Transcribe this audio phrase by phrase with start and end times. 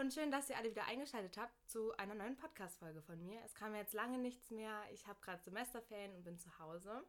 [0.00, 3.38] und schön, dass ihr alle wieder eingeschaltet habt zu einer neuen Podcast-Folge von mir.
[3.44, 4.82] Es kam jetzt lange nichts mehr.
[4.94, 7.04] Ich habe gerade Semesterferien und bin zu Hause.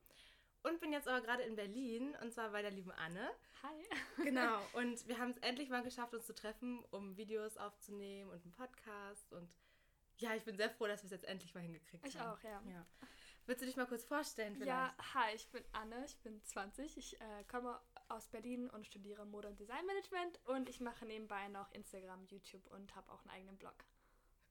[0.64, 3.32] Und bin jetzt aber gerade in Berlin und zwar bei der lieben Anne.
[3.64, 4.25] Hi.
[4.25, 4.59] Genau.
[4.74, 8.52] Und wir haben es endlich mal geschafft, uns zu treffen, um Videos aufzunehmen und einen
[8.52, 9.32] Podcast.
[9.32, 9.50] Und
[10.18, 12.32] ja, ich bin sehr froh, dass wir es jetzt endlich mal hingekriegt Ich haben.
[12.38, 12.62] auch, ja.
[12.66, 12.86] ja.
[13.46, 14.68] Willst du dich mal kurz vorstellen vielleicht?
[14.68, 16.98] Ja, hi, ich bin Anne, ich bin 20.
[16.98, 17.80] Ich äh, komme
[18.14, 22.95] aus Berlin und studiere Mode- und Designmanagement und ich mache nebenbei noch Instagram, YouTube und
[22.95, 23.76] habe auch einen eigenen Blog.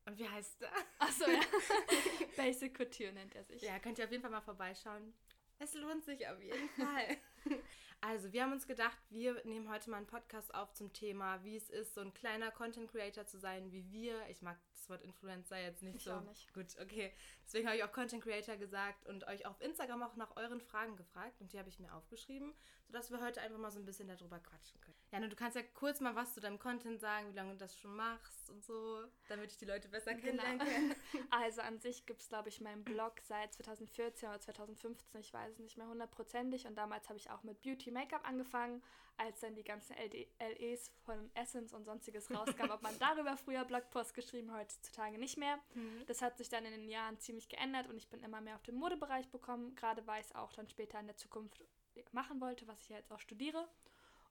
[0.07, 0.73] Und wie heißt der?
[0.99, 1.41] Achso, ja.
[2.37, 3.63] Basic Couture nennt er sich.
[3.63, 5.15] Ja, könnt ihr auf jeden Fall mal vorbeischauen.
[5.59, 7.17] Es lohnt sich auf jeden Fall.
[8.03, 11.57] Also, wir haben uns gedacht, wir nehmen heute mal einen Podcast auf zum Thema, wie
[11.57, 14.27] es ist, so ein kleiner Content Creator zu sein wie wir.
[14.31, 16.13] Ich mag das Wort Influencer jetzt nicht Ich so.
[16.13, 16.53] auch nicht.
[16.55, 17.13] Gut, okay.
[17.45, 20.97] Deswegen habe ich auch Content Creator gesagt und euch auf Instagram auch nach euren Fragen
[20.97, 22.55] gefragt und die habe ich mir aufgeschrieben,
[22.87, 24.97] sodass wir heute einfach mal so ein bisschen darüber quatschen können.
[25.13, 27.77] Ja, du kannst ja kurz mal was zu deinem Content sagen, wie lange du das
[27.77, 30.95] schon machst und so, damit ich die Leute besser kennenlernen kann.
[31.31, 35.53] Also an sich gibt es, glaube ich, meinen Blog seit 2014 oder 2015, ich weiß
[35.55, 36.67] es nicht mehr hundertprozentig.
[36.67, 38.83] Und damals habe ich auch mit Beauty Make-up angefangen,
[39.17, 43.65] als dann die ganzen LD LEs von Essence und sonstiges rauskamen, ob man darüber früher
[43.65, 45.59] Blogpost geschrieben, heutzutage nicht mehr.
[46.07, 48.63] Das hat sich dann in den Jahren ziemlich geändert und ich bin immer mehr auf
[48.63, 51.65] den Modebereich bekommen, gerade weil ich es auch dann später in der Zukunft
[52.13, 53.69] machen wollte, was ich ja jetzt auch studiere.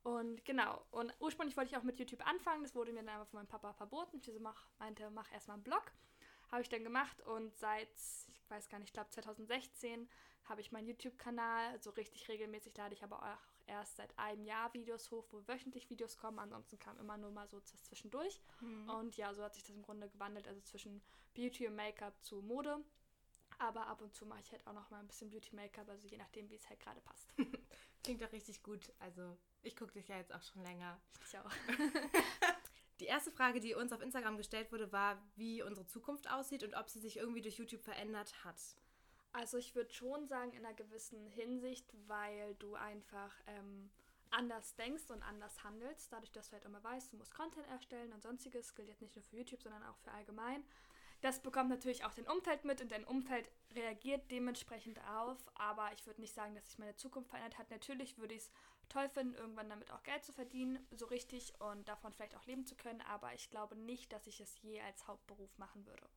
[0.04, 3.26] Und genau, und ursprünglich wollte ich auch mit YouTube anfangen, das wurde mir dann aber
[3.26, 4.18] von meinem Papa verboten.
[4.18, 5.92] Ich so mach, meinte, mach erstmal einen Blog.
[6.52, 7.90] Habe ich dann gemacht und seit,
[8.34, 10.10] ich weiß gar nicht, ich glaube 2016
[10.46, 14.74] habe ich meinen YouTube-Kanal so richtig regelmäßig, lade ich aber auch erst seit einem Jahr
[14.74, 16.40] Videos hoch, wo wöchentlich Videos kommen.
[16.40, 18.42] Ansonsten kam immer nur mal so das zwischendurch.
[18.88, 21.02] Und ja, so hat sich das im Grunde gewandelt, also zwischen
[21.34, 22.84] Beauty und Make-up zu Mode.
[23.60, 26.18] Aber ab und zu mache ich halt auch noch mal ein bisschen Beauty-Make-up, also je
[26.18, 27.28] nachdem, wie es halt gerade passt.
[28.04, 28.94] Klingt doch richtig gut.
[29.00, 31.00] Also, ich gucke dich ja jetzt auch schon länger.
[31.26, 31.52] Ich auch.
[33.02, 36.74] Die erste Frage, die uns auf Instagram gestellt wurde, war, wie unsere Zukunft aussieht und
[36.76, 38.60] ob sie sich irgendwie durch YouTube verändert hat.
[39.32, 43.92] Also ich würde schon sagen, in einer gewissen Hinsicht, weil du einfach ähm,
[44.32, 48.12] anders denkst und anders handelst, dadurch, dass du halt immer weißt, du musst Content erstellen
[48.14, 50.64] und sonstiges, gilt jetzt nicht nur für YouTube, sondern auch für allgemein.
[51.22, 56.06] Das bekommt natürlich auch dein Umfeld mit und dein Umfeld reagiert dementsprechend auf, aber ich
[56.06, 57.70] würde nicht sagen, dass sich meine Zukunft verändert hat.
[57.72, 58.52] Natürlich würde ich es
[58.88, 62.66] toll finden, irgendwann damit auch Geld zu verdienen, so richtig und davon vielleicht auch leben
[62.66, 66.08] zu können, aber ich glaube nicht, dass ich es je als Hauptberuf machen würde.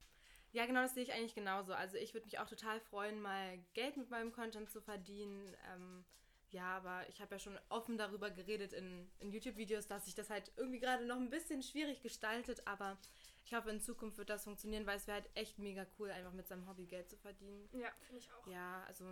[0.52, 1.72] Ja, genau, das sehe ich eigentlich genauso.
[1.72, 5.56] Also ich würde mich auch total freuen, mal Geld mit meinem Content zu verdienen.
[5.72, 6.04] Ähm,
[6.50, 10.28] ja, aber ich habe ja schon offen darüber geredet in, in YouTube-Videos, dass sich das
[10.28, 12.98] halt irgendwie gerade noch ein bisschen schwierig gestaltet, aber
[13.44, 16.32] ich hoffe, in Zukunft wird das funktionieren, weil es wäre halt echt mega cool, einfach
[16.32, 17.68] mit seinem Hobby Geld zu verdienen.
[17.72, 18.46] Ja, finde ich auch.
[18.46, 19.04] Ja, also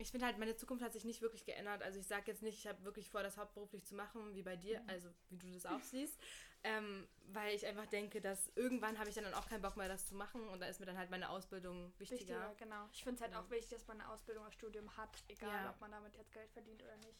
[0.00, 1.82] ich finde halt, meine Zukunft hat sich nicht wirklich geändert.
[1.82, 4.56] Also ich sage jetzt nicht, ich habe wirklich vor, das hauptberuflich zu machen, wie bei
[4.56, 6.18] dir, also wie du das auch siehst.
[6.62, 10.06] Ähm, weil ich einfach denke, dass irgendwann habe ich dann auch keinen Bock mehr, das
[10.06, 12.18] zu machen und da ist mir dann halt meine Ausbildung wichtiger.
[12.18, 12.88] Wichtiger, genau.
[12.92, 15.70] Ich finde es halt auch wichtig, dass man eine Ausbildung oder Studium hat, egal Ja.
[15.70, 17.18] ob man damit jetzt Geld verdient oder nicht.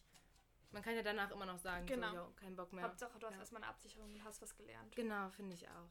[0.73, 2.11] Man kann ja danach immer noch sagen, Genau.
[2.11, 2.85] so, jo, kein Bock mehr.
[2.85, 3.41] Hauptsache, du hast ja.
[3.41, 4.95] erstmal eine Absicherung und hast was gelernt.
[4.97, 5.89] Genau, finde ich auch.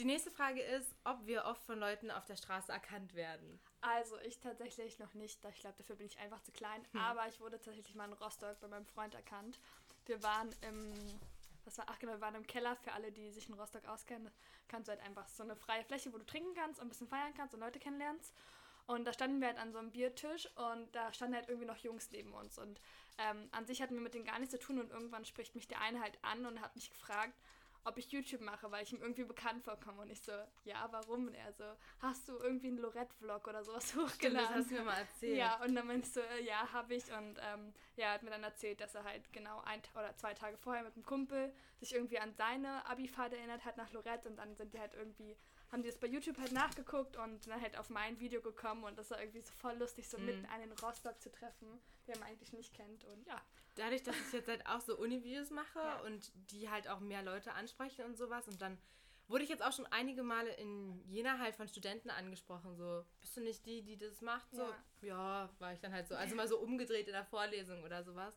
[0.00, 3.60] Die nächste Frage ist, ob wir oft von Leuten auf der Straße erkannt werden.
[3.82, 5.44] Also, ich tatsächlich noch nicht.
[5.52, 6.86] Ich glaube, dafür bin ich einfach zu klein.
[6.92, 7.00] Hm.
[7.02, 9.60] Aber ich wurde tatsächlich mal in Rostock bei meinem Freund erkannt.
[10.06, 10.90] Wir waren im.
[11.66, 12.76] Was war, ach genau, wir waren im Keller.
[12.76, 14.32] Für alle, die sich in Rostock auskennen,
[14.68, 17.08] kannst du halt einfach so eine freie Fläche, wo du trinken kannst und ein bisschen
[17.08, 18.34] feiern kannst und Leute kennenlernst.
[18.86, 21.76] Und da standen wir halt an so einem Biertisch und da standen halt irgendwie noch
[21.76, 22.56] Jungs neben uns.
[22.56, 22.80] Und
[23.18, 25.68] ähm, an sich hatten wir mit denen gar nichts zu tun und irgendwann spricht mich
[25.68, 27.34] der eine halt an und hat mich gefragt,
[27.84, 30.02] ob ich YouTube mache, weil ich ihm irgendwie bekannt vorkomme.
[30.02, 30.32] Und ich so,
[30.64, 31.28] ja, warum?
[31.28, 31.64] Und er so,
[32.00, 34.48] hast du irgendwie einen Lorette-Vlog oder sowas hochgeladen?
[34.48, 35.36] das hast du mir mal erzählt.
[35.36, 37.04] Ja, und dann meinst du, äh, ja, habe ich.
[37.12, 40.34] Und ähm, ja, er hat mir dann erzählt, dass er halt genau ein oder zwei
[40.34, 44.36] Tage vorher mit einem Kumpel sich irgendwie an seine Abifahrt erinnert hat nach Lorette und
[44.36, 45.36] dann sind die halt irgendwie,
[45.72, 48.98] haben die das bei YouTube halt nachgeguckt und dann halt auf mein Video gekommen und
[48.98, 52.52] das war irgendwie so voll lustig, so mitten einen Rostock zu treffen, der man eigentlich
[52.52, 53.04] nicht kennt.
[53.04, 53.40] Und ja,
[53.76, 56.00] Dadurch, dass ich jetzt halt auch so Uni-Videos mache Ja.
[56.00, 58.78] und die halt auch mehr Leute ansprechen und sowas und dann
[59.28, 63.36] wurde ich jetzt auch schon einige Male in Jena halt von Studenten angesprochen, so, bist
[63.36, 64.50] du nicht die, die das macht?
[64.50, 64.74] So, Ja.
[65.02, 68.34] ja, war ich dann halt so, also mal so umgedreht in der Vorlesung oder sowas.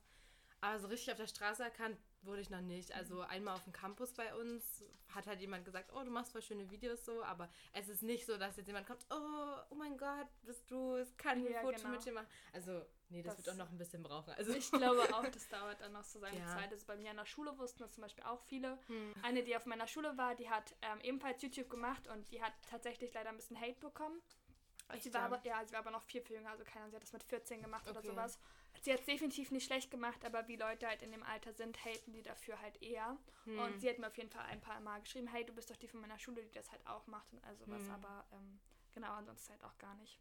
[0.62, 2.94] Aber so richtig auf der Straße erkannt wurde ich noch nicht.
[2.94, 4.84] Also einmal auf dem Campus bei uns
[5.14, 8.26] hat halt jemand gesagt, oh, du machst voll schöne Videos so, aber es ist nicht
[8.26, 11.60] so, dass jetzt jemand kommt, oh, oh mein Gott, bist du, es kann ich Ja,
[11.60, 11.90] ein Foto genau.
[11.90, 12.28] mit dir machen.
[12.52, 14.34] Also, nee, das, Das- wird auch noch ein bisschen brauchen.
[14.34, 16.48] Also, Ich glaube auch, das dauert dann noch so seine Ja.
[16.48, 16.72] Zeit.
[16.72, 18.80] Also bei mir an der Schule wussten das zum Beispiel auch viele.
[19.22, 22.54] Eine, die auf meiner Schule war, die hat ähm, ebenfalls YouTube gemacht und die hat
[22.70, 24.22] tatsächlich leider ein bisschen Hate bekommen.
[24.90, 25.26] Echt, sie war ja?
[25.28, 27.14] aber, ja, sie war aber noch viel, viel jünger, also keine Ahnung, sie hat das
[27.14, 28.08] mit 14 gemacht oder Okay.
[28.10, 28.38] sowas.
[28.84, 31.84] Sie hat es definitiv nicht schlecht gemacht, aber wie Leute halt in dem Alter sind,
[31.86, 33.18] haten die dafür halt eher.
[33.46, 33.60] Hm.
[33.60, 35.78] Und sie hat mir auf jeden Fall ein paar Mal geschrieben, hey, du bist doch
[35.78, 37.92] die von meiner Schule, die das halt auch macht und also was, hm.
[37.92, 38.60] aber ähm,
[38.94, 40.20] genau, ansonsten halt auch gar nicht.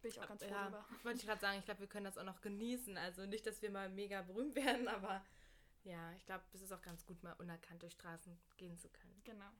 [0.00, 0.84] Bin ich auch ganz froh ja, drüber.
[1.02, 2.96] Wollte ich gerade sagen, ich glaube, wir können das auch noch genießen.
[2.98, 5.24] Also nicht, dass wir mal mega berühmt werden, aber
[5.82, 9.20] ja, ich glaube, es ist auch ganz gut, mal unerkannt durch Straßen gehen zu können.
[9.24, 9.50] Genau.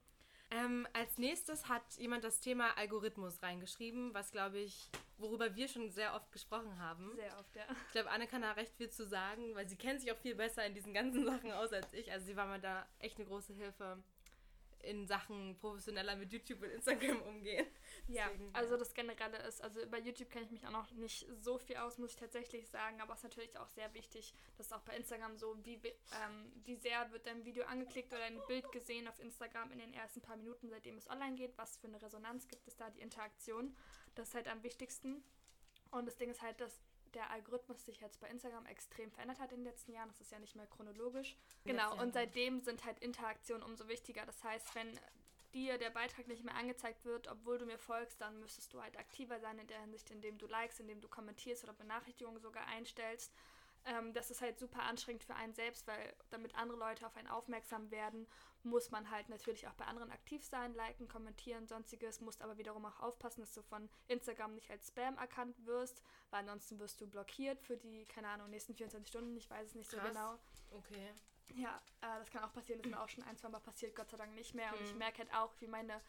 [0.54, 5.90] Ähm, als nächstes hat jemand das Thema Algorithmus reingeschrieben, was glaube ich, worüber wir schon
[5.90, 7.10] sehr oft gesprochen haben.
[7.16, 7.64] Sehr oft, ja.
[7.86, 10.36] Ich glaube, Anne kann da recht viel zu sagen, weil sie kennt sich auch viel
[10.36, 12.12] besser in diesen ganzen Sachen aus als ich.
[12.12, 13.98] Also sie war mir da echt eine große Hilfe
[14.84, 17.66] in Sachen professioneller mit YouTube und Instagram umgehen.
[18.06, 21.26] Ja, Deswegen, also das Generelle ist, also über YouTube kenne ich mich auch noch nicht
[21.40, 24.72] so viel aus, muss ich tatsächlich sagen, aber es ist natürlich auch sehr wichtig, dass
[24.72, 28.70] auch bei Instagram so, wie, ähm, wie sehr wird dein Video angeklickt oder ein Bild
[28.72, 32.00] gesehen auf Instagram in den ersten paar Minuten, seitdem es online geht, was für eine
[32.00, 33.76] Resonanz gibt es da, die Interaktion,
[34.14, 35.24] das ist halt am wichtigsten.
[35.90, 36.82] Und das Ding ist halt, dass
[37.14, 40.08] der Algorithmus sich jetzt bei Instagram extrem verändert hat in den letzten Jahren.
[40.08, 41.36] Das ist ja nicht mehr chronologisch.
[41.64, 44.26] Genau, und seitdem sind halt Interaktionen umso wichtiger.
[44.26, 44.98] Das heißt, wenn
[45.54, 48.98] dir der Beitrag nicht mehr angezeigt wird, obwohl du mir folgst, dann müsstest du halt
[48.98, 53.32] aktiver sein in der Hinsicht, indem du likes, indem du kommentierst oder Benachrichtigungen sogar einstellst.
[53.86, 57.28] Ähm, das ist halt super anstrengend für einen selbst, weil damit andere Leute auf einen
[57.28, 58.26] aufmerksam werden,
[58.62, 62.86] muss man halt natürlich auch bei anderen aktiv sein, liken, kommentieren, sonstiges, musst aber wiederum
[62.86, 67.06] auch aufpassen, dass du von Instagram nicht als Spam erkannt wirst, weil ansonsten wirst du
[67.06, 70.02] blockiert für die, keine Ahnung, nächsten 24 Stunden, ich weiß es nicht Krass.
[70.02, 70.38] so genau.
[70.70, 71.12] Okay.
[71.54, 73.94] Ja, äh, das kann auch passieren, das ist mir auch schon ein, zwei Mal passiert,
[73.94, 74.72] Gott sei Dank nicht mehr.
[74.72, 74.98] Und ich hm.
[74.98, 76.00] merke halt auch, wie meine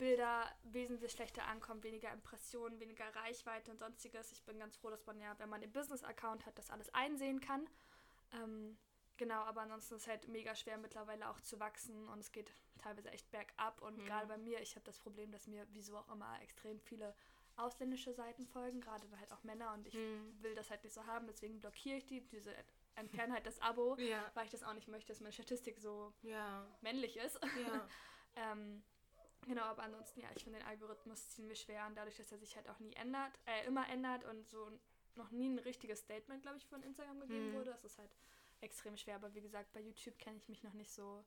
[0.00, 4.32] Bilder wesentlich schlechter ankommen, weniger Impressionen, weniger Reichweite und sonstiges.
[4.32, 7.40] Ich bin ganz froh, dass man ja, wenn man den Business-Account hat, das alles einsehen
[7.40, 7.68] kann.
[8.32, 8.78] Ähm,
[9.18, 12.50] genau, aber ansonsten ist es halt mega schwer mittlerweile auch zu wachsen und es geht
[12.78, 13.82] teilweise echt bergab.
[13.82, 14.06] Und mhm.
[14.06, 17.14] gerade bei mir, ich habe das Problem, dass mir, wieso auch immer, extrem viele
[17.56, 20.34] ausländische Seiten folgen, gerade halt auch Männer und ich mhm.
[20.40, 22.54] will das halt nicht so haben, deswegen blockiere ich die, diese
[22.94, 24.30] entferne halt das Abo, ja.
[24.32, 26.66] weil ich das auch nicht möchte, dass meine Statistik so ja.
[26.80, 27.38] männlich ist.
[27.44, 27.86] Ja.
[28.36, 28.82] ähm,
[29.46, 32.54] Genau, aber ansonsten, ja, ich finde den Algorithmus ziemlich schwer und dadurch, dass er sich
[32.56, 34.70] halt auch nie ändert, äh, immer ändert und so
[35.16, 37.54] noch nie ein richtiges Statement, glaube ich, von Instagram gegeben mhm.
[37.54, 38.10] wurde, das ist halt
[38.60, 39.16] extrem schwer.
[39.16, 41.24] Aber wie gesagt, bei YouTube kenne ich mich noch nicht so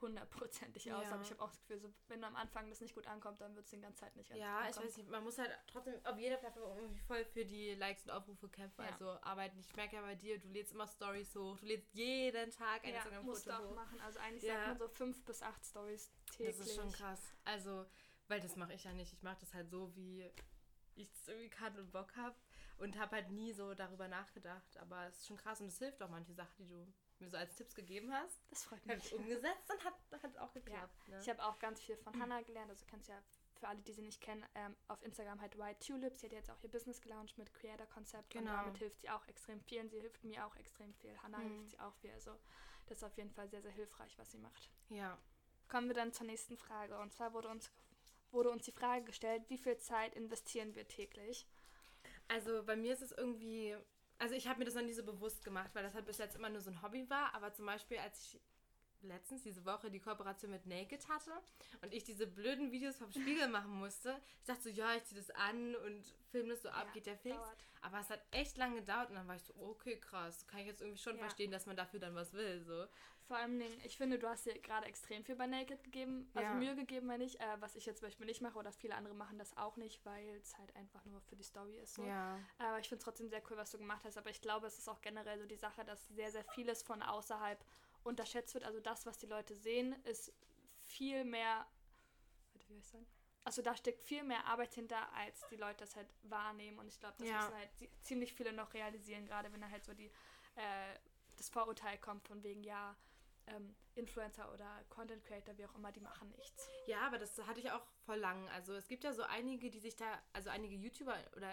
[0.00, 1.12] hundertprozentig aus, ja.
[1.12, 3.54] aber ich habe auch das Gefühl, so, wenn am Anfang das nicht gut ankommt, dann
[3.54, 5.94] wird es die ganze Zeit nicht ganz Ja, ich weiß nicht, man muss halt trotzdem
[6.04, 8.90] auf jeder Plattform irgendwie voll für die Likes und Aufrufe kämpfen, ja.
[8.90, 9.58] also arbeiten.
[9.58, 12.90] Ich merke ja bei dir, du lädst immer Stories hoch, du lädst jeden Tag ein
[12.90, 14.54] ja, Instagram-Foto musst du auch machen, also eigentlich ja.
[14.54, 16.56] sagt man so fünf bis acht Stories täglich.
[16.56, 17.86] Das ist schon krass, also,
[18.28, 20.30] weil das mache ich ja nicht, ich mache das halt so, wie
[20.94, 22.36] ich es irgendwie kann und Bock habe
[22.78, 26.02] und habe halt nie so darüber nachgedacht, aber es ist schon krass und es hilft
[26.02, 28.40] auch manche Sachen, die du mir so als Tipps gegeben hast.
[28.50, 28.96] Das freut mich.
[28.96, 30.94] Habe ich umgesetzt und hat, hat auch geklappt.
[31.06, 31.14] Ja.
[31.14, 31.20] Ne?
[31.20, 32.70] Ich habe auch ganz viel von Hannah gelernt.
[32.70, 33.22] Also kannst ja
[33.58, 36.20] für alle, die sie nicht kennen, ähm, auf Instagram halt White Tulips.
[36.20, 38.30] Sie hat jetzt auch ihr Business gelauncht mit Creator Konzept.
[38.30, 38.50] Genau.
[38.50, 39.80] Und damit hilft sie auch extrem viel.
[39.80, 41.16] Und sie hilft mir auch extrem viel.
[41.22, 41.48] Hannah mhm.
[41.48, 42.10] hilft sie auch viel.
[42.12, 42.38] Also
[42.86, 44.70] das ist auf jeden Fall sehr, sehr hilfreich, was sie macht.
[44.88, 45.18] Ja.
[45.68, 46.98] Kommen wir dann zur nächsten Frage.
[46.98, 47.70] Und zwar wurde uns,
[48.32, 51.46] wurde uns die Frage gestellt, wie viel Zeit investieren wir täglich?
[52.28, 53.76] Also bei mir ist es irgendwie
[54.20, 56.36] also ich habe mir das noch nie so bewusst gemacht, weil das halt bis jetzt
[56.36, 57.34] immer nur so ein Hobby war.
[57.34, 58.40] Aber zum Beispiel, als ich
[59.02, 61.32] letztens diese Woche die Kooperation mit Naked hatte
[61.80, 65.20] und ich diese blöden Videos vom Spiegel machen musste, ich dachte so, ja, ich ziehe
[65.20, 67.34] das an und filme das so ab, ja, geht der fix.
[67.34, 67.56] Dauert.
[67.80, 70.66] Aber es hat echt lange gedauert und dann war ich so, okay, krass, kann ich
[70.66, 71.22] jetzt irgendwie schon ja.
[71.22, 72.62] verstehen, dass man dafür dann was will.
[72.62, 72.86] So.
[73.30, 76.54] Vor allem, ich finde, du hast dir gerade extrem viel bei Naked gegeben, also ja.
[76.54, 79.14] Mühe gegeben, meine ich, äh, was ich jetzt zum Beispiel nicht mache oder viele andere
[79.14, 81.94] machen das auch nicht, weil es halt einfach nur für die Story ist.
[81.94, 82.02] So.
[82.02, 82.40] Ja.
[82.58, 84.18] Aber ich finde es trotzdem sehr cool, was du gemacht hast.
[84.18, 87.02] Aber ich glaube, es ist auch generell so die Sache, dass sehr, sehr vieles von
[87.02, 87.64] außerhalb
[88.02, 88.64] unterschätzt wird.
[88.64, 90.32] Also das, was die Leute sehen, ist
[90.88, 91.68] viel mehr.
[92.52, 93.06] Warte, wie soll ich sagen?
[93.44, 96.80] Also da steckt viel mehr Arbeit hinter, als die Leute das halt wahrnehmen.
[96.80, 97.36] Und ich glaube, das ja.
[97.36, 97.70] müssen halt
[98.02, 100.10] ziemlich viele noch realisieren, gerade wenn da halt so die
[100.56, 100.98] äh,
[101.36, 102.96] das Vorurteil kommt von wegen, ja,
[103.46, 106.68] ähm, Influencer oder Content Creator, wie auch immer, die machen nichts.
[106.86, 108.48] Ja, aber das hatte ich auch voll lang.
[108.50, 111.52] Also es gibt ja so einige, die sich da, also einige YouTuber oder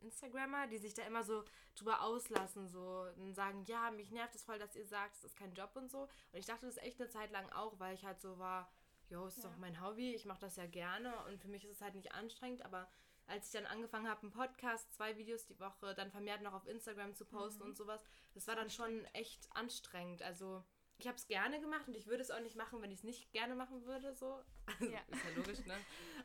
[0.00, 1.44] Instagrammer, die sich da immer so
[1.76, 5.36] drüber auslassen, so und sagen, ja, mich nervt es voll, dass ihr sagt, es ist
[5.36, 6.02] kein Job und so.
[6.02, 8.70] Und ich dachte das echt eine Zeit lang auch, weil ich halt so war,
[9.08, 9.44] jo, ist ja.
[9.44, 12.12] doch mein Hobby, ich mache das ja gerne und für mich ist es halt nicht
[12.12, 12.88] anstrengend, aber
[13.26, 16.66] als ich dann angefangen habe, einen Podcast, zwei Videos die Woche, dann vermehrt noch auf
[16.66, 17.70] Instagram zu posten mhm.
[17.70, 18.02] und sowas,
[18.34, 20.22] das war dann schon echt anstrengend.
[20.22, 20.64] Also
[21.00, 23.04] ich habe es gerne gemacht und ich würde es auch nicht machen, wenn ich es
[23.04, 24.14] nicht gerne machen würde.
[24.14, 24.42] So.
[24.66, 25.00] Also, ja.
[25.08, 25.76] Ist ja logisch, ne?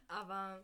[0.07, 0.63] Aber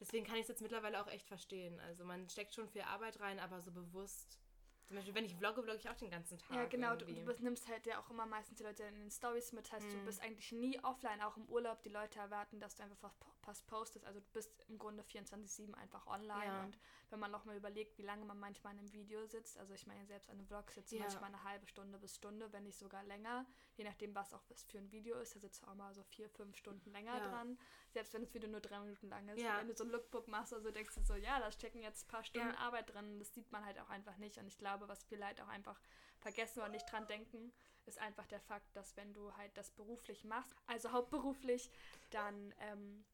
[0.00, 1.78] deswegen kann ich es jetzt mittlerweile auch echt verstehen.
[1.80, 4.38] Also man steckt schon viel Arbeit rein, aber so bewusst
[4.86, 6.54] Zum Beispiel, wenn ich vlogge, vlogge ich auch den ganzen Tag.
[6.54, 6.94] Ja, genau.
[6.94, 9.64] Du, du nimmst halt ja auch immer meistens die Leute in den Stories mit.
[9.66, 10.04] Das heißt, du Mhm.
[10.04, 11.82] bist eigentlich nie offline, auch im Urlaub.
[11.82, 13.14] Die Leute erwarten, dass du einfach
[13.46, 14.04] was, postest.
[14.04, 16.44] Also du bist im Grunde 24-7 einfach online.
[16.46, 16.62] Ja.
[16.62, 16.78] Und
[17.10, 19.86] wenn man noch mal überlegt, wie lange man manchmal in einem Video sitzt, also ich
[19.86, 21.02] meine, selbst an einem Vlog sitzt du Ja.
[21.04, 23.46] manchmal eine halbe Stunde bis Stunde, wenn nicht sogar länger.
[23.76, 25.34] Je nachdem, was auch was für ein Video ist.
[25.34, 27.28] Da sitzt du auch mal so vier, fünf Stunden länger Ja.
[27.28, 27.58] dran.
[27.94, 29.40] Selbst wenn das Video nur drei Minuten lang ist.
[29.40, 29.58] Ja.
[29.58, 32.08] Wenn du so ein Lookbook machst, also denkst du so, ja, da stecken jetzt ein
[32.08, 32.58] paar Stunden Ja.
[32.58, 33.20] Arbeit drin.
[33.20, 34.36] Das sieht man halt auch einfach nicht.
[34.36, 35.80] Und ich glaube, was viele halt auch einfach
[36.18, 37.52] vergessen oder nicht dran denken,
[37.86, 41.70] ist einfach der Fakt, dass wenn du halt das beruflich machst, also hauptberuflich,
[42.10, 43.04] dann ähm,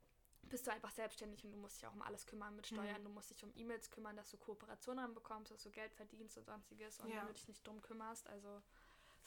[0.45, 3.01] bist du einfach selbstständig und du musst dich auch um alles kümmern mit Steuern.
[3.03, 3.05] Mhm.
[3.05, 6.47] Du musst dich um E-Mails kümmern, dass du Kooperationen ranbekommst, dass du Geld verdienst und
[6.47, 7.19] sonstiges und Ja.
[7.21, 8.27] wenn du dich nicht drum kümmerst.
[8.29, 8.63] Also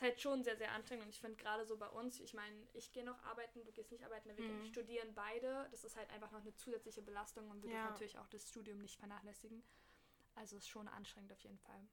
[0.03, 2.91] halt schon sehr, sehr anstrengend und ich finde gerade so bei uns, ich meine, ich
[2.91, 4.65] gehe noch arbeiten, du gehst nicht arbeiten, wir Mhm.
[4.65, 5.67] studieren beide.
[5.71, 7.75] Das ist halt einfach noch eine zusätzliche Belastung und wir Ja.
[7.77, 9.63] dürfen natürlich auch das Studium nicht vernachlässigen.
[10.35, 11.87] Also ist schon anstrengend auf jeden Fall.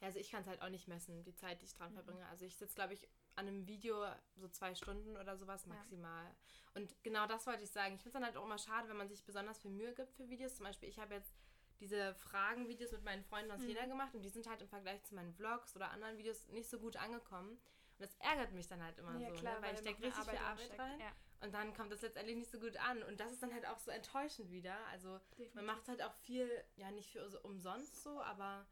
[0.00, 1.94] Ja, also ich kann es halt auch nicht messen, die Zeit, die ich dran Mhm.
[1.94, 2.26] verbringe.
[2.28, 4.04] Also ich sitze, glaube ich, an einem Video
[4.36, 5.74] so zwei Stunden oder sowas Ja.
[5.74, 6.34] maximal.
[6.74, 7.94] Und genau das wollte ich sagen.
[7.94, 10.12] Ich finde es dann halt auch immer schade, wenn man sich besonders viel Mühe gibt
[10.14, 10.56] für Videos.
[10.56, 11.34] Zum Beispiel, ich habe jetzt
[11.80, 13.68] diese Fragen-Videos mit meinen Freunden aus Mhm.
[13.68, 16.68] Jena gemacht und die sind halt im Vergleich zu meinen Vlogs oder anderen Videos nicht
[16.68, 17.50] so gut angekommen.
[17.50, 19.56] Und das ärgert mich dann halt immer so, ne?
[19.60, 21.00] weil ich da stecke noch richtig mehr viel Arbeit rein.
[21.00, 21.12] Ja,
[21.42, 23.02] Und dann kommt das letztendlich nicht so gut an.
[23.04, 24.76] Und das ist dann halt auch so enttäuschend wieder.
[24.90, 25.54] Also definitiv.
[25.54, 28.66] man macht halt auch viel, ja nicht für so umsonst so, aber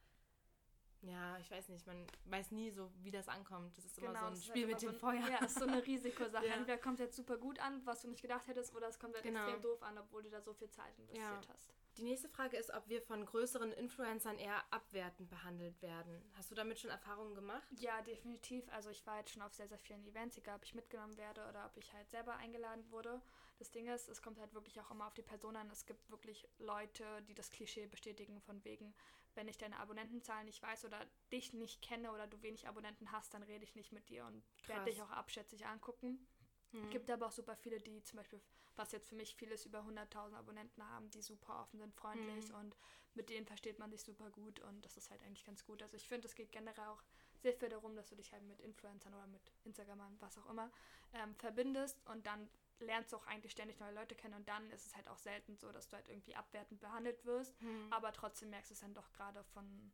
[1.02, 3.76] ja, ich weiß nicht, man weiß nie so, wie das ankommt.
[3.76, 5.28] Das ist immer so Genau, ein Spiel halt mit immer dem so, Feuer.
[5.28, 6.46] Ja, ist so eine Risikosache.
[6.46, 6.54] Ja.
[6.54, 9.14] Entweder kommt es jetzt super gut an, was du nicht gedacht hättest, oder es kommt
[9.14, 9.40] halt Genau.
[9.44, 11.74] extrem doof an, obwohl du da so viel Zeit investiert hast.
[11.98, 16.22] Die nächste Frage ist, ob wir von größeren Influencern eher abwertend behandelt werden.
[16.38, 17.68] Hast du damit schon Erfahrungen gemacht?
[17.78, 18.64] Ja, definitiv.
[18.72, 21.46] Also ich war jetzt schon auf sehr, sehr vielen Events, egal ob ich mitgenommen werde
[21.50, 23.20] oder ob ich halt selber eingeladen wurde.
[23.58, 25.68] Das Ding ist, es kommt halt wirklich auch immer auf die Person an.
[25.70, 28.94] Es gibt wirklich Leute, die das Klischee bestätigen von wegen,
[29.34, 33.34] wenn ich deine Abonnentenzahlen nicht weiß oder dich nicht kenne oder du wenig Abonnenten hast,
[33.34, 36.26] dann rede ich nicht mit dir und werde dich auch abschätzig angucken.
[36.72, 36.90] Hm.
[36.90, 38.40] Gibt aber auch super viele, die zum Beispiel,
[38.76, 42.50] was jetzt für mich viel ist, über 100.000 Abonnenten haben, die super offen sind, freundlich
[42.50, 42.54] Mhm.
[42.56, 42.76] und
[43.14, 45.82] mit denen versteht man sich super gut und das ist halt eigentlich ganz gut.
[45.82, 47.02] Also ich finde, es geht generell auch
[47.42, 50.70] sehr viel darum, dass du dich halt mit Influencern oder mit Instagramern, was auch immer,
[51.12, 52.48] ähm, verbindest und dann
[52.80, 55.56] lernst du auch eigentlich ständig neue Leute kennen und dann ist es halt auch selten
[55.56, 57.92] so, dass du halt irgendwie abwertend behandelt wirst, Hm.
[57.92, 59.92] aber trotzdem merkst du es dann doch gerade von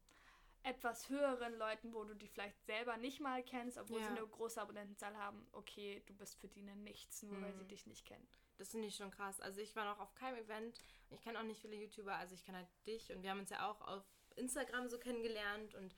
[0.64, 4.06] etwas höheren Leuten, wo du die vielleicht selber nicht mal kennst, obwohl Ja.
[4.06, 7.68] sie eine große Abonnentenzahl haben, okay, du bist für die nichts, nur weil sie Mhm.
[7.68, 8.26] dich nicht kennen.
[8.56, 9.40] Das finde ich schon krass.
[9.40, 10.80] Also ich war noch auf keinem Event.
[11.11, 12.14] Ich kenne auch nicht viele YouTuber.
[12.16, 14.04] Also ich kenne halt dich und wir haben uns ja auch auf
[14.35, 15.94] Instagram so kennengelernt und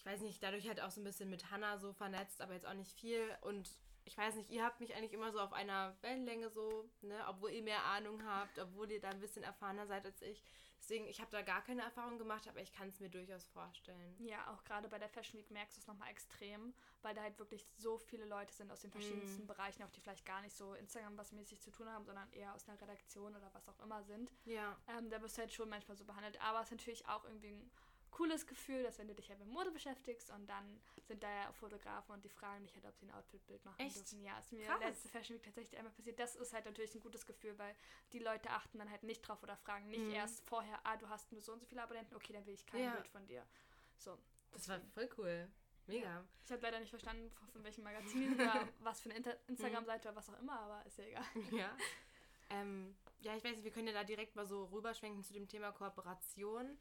[0.00, 2.66] ich weiß nicht, dadurch halt auch so ein bisschen mit Hannah so vernetzt, aber jetzt
[2.66, 3.36] auch nicht viel.
[3.42, 3.70] Und
[4.06, 7.50] ich weiß nicht, ihr habt mich eigentlich immer so auf einer Wellenlänge so, ne, obwohl
[7.50, 10.42] ihr mehr Ahnung habt, obwohl ihr da ein bisschen erfahrener seid als ich.
[10.78, 14.16] Deswegen, ich habe da gar keine Erfahrung gemacht, aber ich kann es mir durchaus vorstellen.
[14.20, 17.38] Ja, auch gerade bei der Fashion Week merkst du es nochmal extrem, weil da halt
[17.38, 19.46] wirklich so viele Leute sind aus den verschiedensten Mhm.
[19.48, 22.54] Bereichen, auch die vielleicht gar nicht so Instagram was mäßig zu tun haben, sondern eher
[22.54, 24.32] aus einer Redaktion oder was auch immer sind.
[24.46, 24.74] Ja.
[24.88, 26.40] Ähm, da wirst du halt schon manchmal so behandelt.
[26.40, 27.70] Aber es ist natürlich auch irgendwie ein
[28.10, 31.52] cooles Gefühl, dass wenn du dich halt mit Mode beschäftigst und dann sind da ja
[31.52, 33.96] Fotografen und die fragen dich halt, ob sie ein Outfitbild machen Echt?
[33.96, 34.22] dürfen.
[34.22, 34.80] Ja, ist mir Krass.
[34.80, 36.18] letzte Fashion Week tatsächlich einmal passiert.
[36.18, 37.74] Das ist halt natürlich ein gutes Gefühl, weil
[38.12, 40.12] die Leute achten dann halt nicht drauf oder fragen nicht Mhm.
[40.12, 42.66] erst vorher, ah, du hast nur so und so viele Abonnenten, okay, dann will ich
[42.66, 42.92] kein Ja.
[42.94, 43.46] Bild von dir.
[43.96, 44.18] So.
[44.52, 44.92] Das war deswegen.
[44.92, 45.48] voll cool.
[45.86, 46.24] Mega.
[46.44, 50.16] Ich habe leider nicht verstanden, von welchem Magazin oder was für eine Inter Instagram-Seite oder
[50.16, 51.24] was auch immer, aber ist ja egal.
[51.52, 51.76] Ja.
[52.50, 55.46] Ähm, ja, ich weiß nicht, wir können ja da direkt mal so rüberschwenken zu dem
[55.46, 56.76] Thema Kooperation,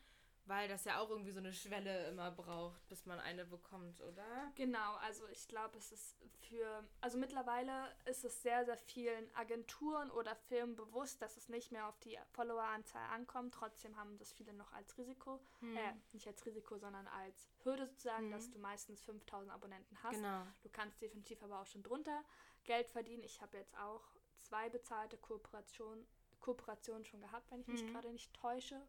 [0.50, 4.51] weil das ja auch irgendwie so eine Schwelle immer braucht, bis man eine bekommt, oder?
[4.56, 10.10] Genau, also ich glaube, es ist für, also mittlerweile ist es sehr, sehr vielen Agenturen
[10.12, 13.53] oder Firmen bewusst, dass es nicht mehr auf die Followeranzahl ankommt.
[13.53, 15.77] Trotzdem haben das viele noch als Risiko, Hm.
[15.77, 18.32] äh, nicht als Risiko, sondern als Hürde sozusagen, Mhm.
[18.32, 20.15] dass du meistens 5000 Abonnenten hast.
[20.15, 20.46] Genau.
[20.63, 22.24] Du kannst definitiv aber auch schon drunter
[22.65, 23.24] Geld verdienen.
[23.24, 24.01] Ich habe jetzt auch
[24.41, 26.06] zwei bezahlte Kooperationen
[26.39, 27.91] Kooperationen schon gehabt, wenn ich mich Mhm.
[27.91, 28.82] gerade nicht täusche.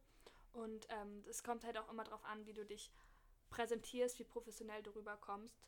[0.52, 2.90] Und ähm, es kommt halt auch immer darauf an, wie du dich
[3.50, 5.60] präsentierst, wie professionell du rüberkommst.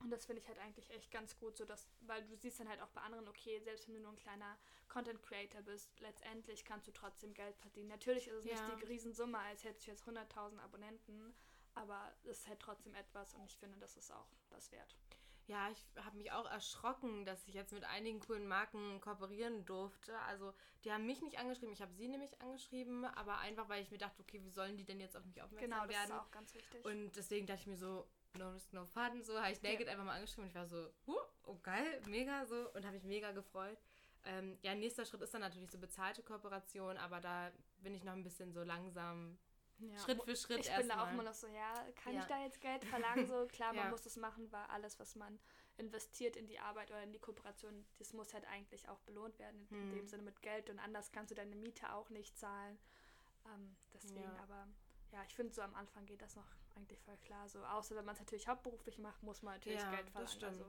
[0.00, 2.68] Und das finde ich halt eigentlich echt ganz gut, so dass, weil du siehst dann
[2.68, 4.58] halt auch bei anderen, okay, selbst wenn du nur ein kleiner
[4.88, 7.88] Content Creator bist, letztendlich kannst du trotzdem Geld verdienen.
[7.88, 8.66] Natürlich ist es Ja.
[8.66, 11.34] nicht die Riesensumme, als hättest du jetzt 100.000 Abonnenten,
[11.74, 14.96] aber es ist halt trotzdem etwas und ich finde, das ist auch was wert.
[15.50, 20.16] Ja, ich habe mich auch erschrocken, dass ich jetzt mit einigen coolen Marken kooperieren durfte.
[20.20, 20.54] Also,
[20.84, 23.98] die haben mich nicht angeschrieben, ich habe sie nämlich angeschrieben, aber einfach, weil ich mir
[23.98, 26.10] dachte, okay, wie sollen die denn jetzt auf mich aufmerksam Genau, das werden?
[26.10, 26.84] ist auch ganz wichtig.
[26.84, 28.06] Und deswegen dachte ich mir so,
[28.38, 30.88] no risk, no fun, so habe ich Naked einfach mal angeschrieben und ich war so,
[31.08, 33.78] huh, oh geil, mega so und habe mich mega gefreut.
[34.24, 38.12] Ähm, ja, nächster Schritt ist dann natürlich so bezahlte Kooperation, aber da bin ich noch
[38.12, 39.36] ein bisschen so langsam,
[39.80, 39.98] ja.
[39.98, 42.20] Schritt für Schritt Ich bin da auch immer noch so, ja, kann ja.
[42.20, 43.26] ich da jetzt Geld verlangen?
[43.26, 45.38] So, klar, man muss es machen, weil alles, was man
[45.76, 49.66] investiert in die Arbeit oder in die Kooperation, das muss halt eigentlich auch belohnt werden,
[49.70, 49.92] in hm.
[49.92, 52.78] dem Sinne mit Geld und anders kannst du deine Miete auch nicht zahlen.
[53.46, 54.68] Ähm, deswegen, aber
[55.12, 56.46] ja, ich finde, so am Anfang geht das noch
[56.76, 57.48] eigentlich voll klar.
[57.48, 60.44] So, außer wenn man es natürlich hauptberuflich macht, muss man natürlich Geld verlangen.
[60.44, 60.64] Also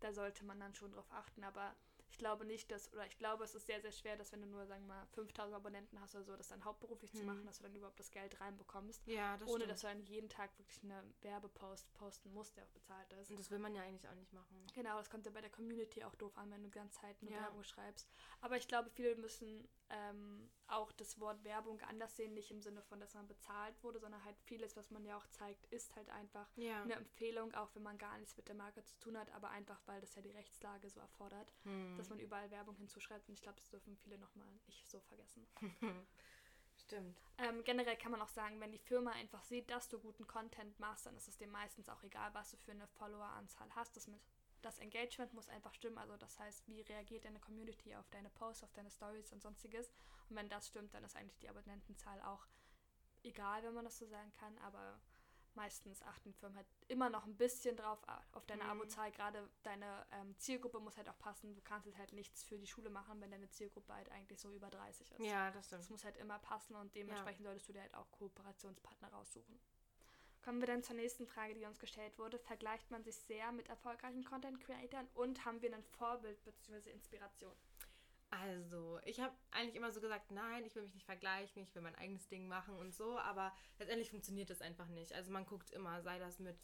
[0.00, 1.74] da sollte man dann schon drauf achten, aber
[2.12, 4.46] ich glaube nicht, dass, oder ich glaube, es ist sehr, sehr schwer, dass wenn du
[4.46, 7.20] nur, sagen wir mal, 5000 Abonnenten hast oder so, das dann hauptberuflich hm.
[7.20, 9.06] zu machen, dass du dann überhaupt das Geld reinbekommst.
[9.06, 9.72] Ja, das Ohne, stimmt.
[9.72, 13.30] dass du dann jeden Tag wirklich eine Werbepost posten musst, der auch bezahlt ist.
[13.30, 14.66] Und das will man ja eigentlich auch nicht machen.
[14.74, 17.20] Genau, das kommt ja bei der Community auch doof an, wenn du die ganze Zeit
[17.22, 17.40] nur ja.
[17.40, 18.10] Werbung schreibst.
[18.42, 22.82] Aber ich glaube, viele müssen ähm, auch das Wort Werbung anders sehen, nicht im Sinne
[22.82, 26.08] von, dass man bezahlt wurde, sondern halt vieles, was man ja auch zeigt, ist halt
[26.10, 26.82] einfach ja.
[26.82, 29.80] eine Empfehlung, auch wenn man gar nichts mit der Marke zu tun hat, aber einfach,
[29.86, 31.96] weil das ja die Rechtslage so erfordert, hm.
[32.02, 33.28] Dass man überall Werbung hinzuschreibt.
[33.28, 35.46] Und ich glaube, das dürfen viele nochmal nicht so vergessen.
[36.76, 37.20] Stimmt.
[37.38, 40.78] Ähm, generell kann man auch sagen, wenn die Firma einfach sieht, dass du guten Content
[40.80, 43.96] machst, dann ist es dir meistens auch egal, was du für eine Followeranzahl hast.
[43.96, 44.20] Das, mit,
[44.62, 45.98] das Engagement muss einfach stimmen.
[45.98, 49.92] Also das heißt, wie reagiert deine Community auf deine Posts, auf deine Stories und sonstiges.
[50.28, 52.46] Und wenn das stimmt, dann ist eigentlich die Abonnentenzahl auch
[53.22, 54.58] egal, wenn man das so sagen kann.
[54.58, 55.00] Aber
[55.56, 57.98] meistens achten Firmen halt immer noch ein bisschen drauf,
[58.32, 58.70] auf deine mhm.
[58.70, 59.10] Abozahl.
[59.12, 61.54] Gerade deine ähm, Zielgruppe muss halt auch passen.
[61.54, 64.52] Du kannst jetzt halt nichts für die Schule machen, wenn deine Zielgruppe halt eigentlich so
[64.52, 65.20] über 30 ist.
[65.20, 65.82] Ja, das stimmt.
[65.82, 67.50] Das muss halt immer passen und dementsprechend ja.
[67.50, 69.58] solltest du dir halt auch Kooperationspartner raussuchen.
[70.44, 72.36] Kommen wir dann zur nächsten Frage, die uns gestellt wurde.
[72.38, 76.90] Vergleicht man sich sehr mit erfolgreichen Content-Creatern und haben wir ein Vorbild bzw.
[76.90, 77.54] Inspiration?
[78.32, 81.82] Also, ich habe eigentlich immer so gesagt, nein, ich will mich nicht vergleichen, ich will
[81.82, 85.12] mein eigenes Ding machen und so, aber letztendlich funktioniert das einfach nicht.
[85.12, 86.56] Also man guckt immer, sei das mit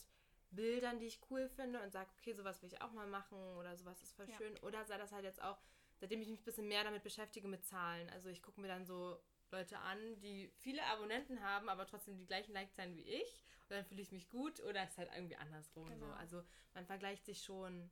[0.51, 3.77] Bildern, die ich cool finde und sagt, okay, sowas will ich auch mal machen oder
[3.77, 4.37] sowas ist voll ja.
[4.37, 4.57] schön.
[4.61, 5.59] Oder sei das halt jetzt auch,
[5.99, 8.09] seitdem ich mich ein bisschen mehr damit beschäftige, mit Zahlen.
[8.11, 9.21] Also ich gucke mir dann so
[9.51, 13.45] Leute an, die viele Abonnenten haben, aber trotzdem die gleichen Like-Zahlen wie ich.
[13.69, 15.87] Und dann fühle ich mich gut oder es ist halt irgendwie andersrum.
[15.91, 16.07] Genau.
[16.07, 16.13] So.
[16.15, 17.91] Also man vergleicht sich schon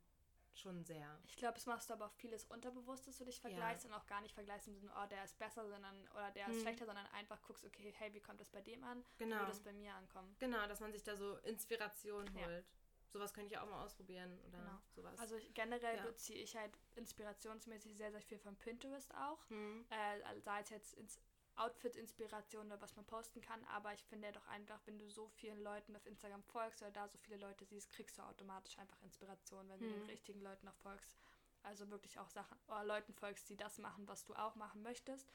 [0.59, 1.19] schon sehr.
[1.25, 3.89] Ich glaube, es machst du aber auch vieles unterbewusst, dass du dich vergleichst ja.
[3.89, 6.57] und auch gar nicht vergleichst im Sinne, oh, der ist besser, sondern oder der ist
[6.57, 6.61] mhm.
[6.61, 9.03] schlechter, sondern einfach guckst, okay, hey, wie kommt das bei dem an?
[9.17, 9.35] Genau.
[9.35, 10.35] Wie wird das bei mir ankommen?
[10.39, 12.65] Genau, dass man sich da so Inspiration holt.
[12.65, 12.77] Ja.
[13.09, 14.81] Sowas könnte ich auch mal ausprobieren oder genau.
[14.89, 15.17] sowas.
[15.19, 16.03] Also generell ja.
[16.03, 19.49] beziehe ich halt inspirationsmäßig sehr, sehr viel von Pinterest auch.
[19.49, 19.85] Mhm.
[19.89, 21.19] Äh, sei es jetzt ins
[21.57, 25.27] Outfit-Inspiration oder was man posten kann, aber ich finde ja doch einfach, wenn du so
[25.29, 29.01] vielen Leuten auf Instagram folgst oder da so viele Leute siehst, kriegst du automatisch einfach
[29.01, 29.83] Inspiration, wenn mhm.
[29.83, 30.09] du den mhm.
[30.09, 31.17] richtigen Leuten auch folgst.
[31.63, 35.29] Also wirklich auch Sachen oder Leuten folgst, die das machen, was du auch machen möchtest.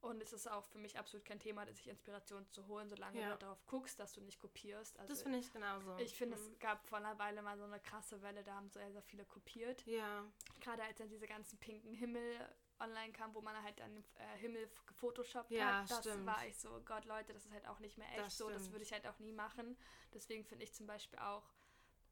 [0.00, 3.32] Und es ist auch für mich absolut kein Thema, sich Inspiration zu holen, solange ja.
[3.32, 4.96] du darauf guckst, dass du nicht kopierst.
[4.98, 5.96] Also das finde ich genauso.
[5.98, 6.42] Ich finde, mhm.
[6.52, 9.24] es gab vor einer Weile mal so eine krasse Welle, da haben sehr, sehr viele
[9.24, 9.84] kopiert.
[9.86, 10.24] Ja.
[10.60, 12.48] Gerade als dann diese ganzen pinken Himmel
[12.80, 15.90] online kam, wo man halt dann den äh, Himmel gefotoshoppt ja, hat.
[15.90, 16.26] Das stimmt.
[16.26, 18.70] war ich so, Gott Leute, das ist halt auch nicht mehr echt das so, das
[18.72, 19.76] würde ich halt auch nie machen.
[20.14, 21.44] Deswegen finde ich zum Beispiel auch,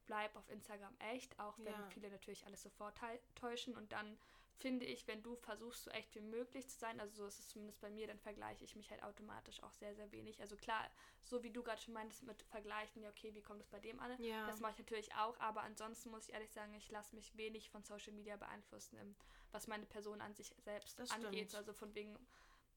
[0.06, 1.88] bleib auf Instagram echt, auch wenn ja.
[1.90, 2.96] viele natürlich alles sofort
[3.34, 4.18] täuschen und dann
[4.58, 7.48] finde ich, wenn du versuchst, so echt wie möglich zu sein, also so ist es
[7.48, 10.40] zumindest bei mir, dann vergleiche ich mich halt automatisch auch sehr, sehr wenig.
[10.40, 10.88] Also klar,
[11.22, 14.00] so wie du gerade schon meintest mit Vergleichen, ja, okay, wie kommt es bei dem
[14.00, 14.20] an?
[14.22, 14.46] Ja.
[14.46, 17.70] Das mache ich natürlich auch, aber ansonsten muss ich ehrlich sagen, ich lasse mich wenig
[17.70, 19.16] von Social Media beeinflussen,
[19.52, 21.50] was meine Person an sich selbst das angeht.
[21.50, 21.54] Stimmt.
[21.54, 22.16] Also von wegen,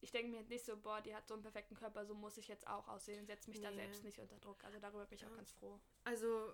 [0.02, 2.48] ich denke mir nicht so, boah, die hat so einen perfekten Körper, so muss ich
[2.48, 3.66] jetzt auch aussehen, setze mich nee.
[3.66, 4.64] da selbst nicht unter Druck.
[4.66, 5.30] Also darüber bin ich ja.
[5.30, 5.80] auch ganz froh.
[6.04, 6.54] Also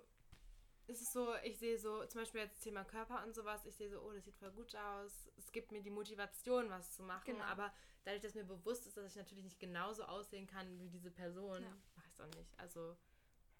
[0.88, 3.90] es ist so, ich sehe so, zum Beispiel jetzt Thema Körper und sowas, ich sehe
[3.90, 5.28] so, oh, das sieht voll gut aus.
[5.36, 7.34] Es gibt mir die Motivation, was zu machen.
[7.34, 7.44] Genau.
[7.44, 7.72] Aber
[8.04, 11.62] dadurch, dass mir bewusst ist, dass ich natürlich nicht genauso aussehen kann wie diese Person,
[11.62, 11.76] ja.
[11.96, 12.58] mache ich es auch nicht.
[12.58, 12.96] Also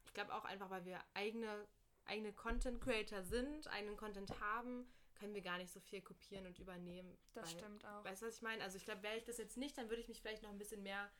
[0.05, 1.67] ich glaube auch einfach, weil wir eigene,
[2.05, 6.59] eigene Content Creator sind, eigenen Content haben, können wir gar nicht so viel kopieren und
[6.59, 7.17] übernehmen.
[7.35, 8.05] Das weil, stimmt auch.
[8.05, 8.63] Weißt du, was ich meine?
[8.63, 10.59] Also ich glaube, wäre ich das jetzt nicht, dann würde ich mich vielleicht noch ein
[10.59, 11.11] bisschen mehr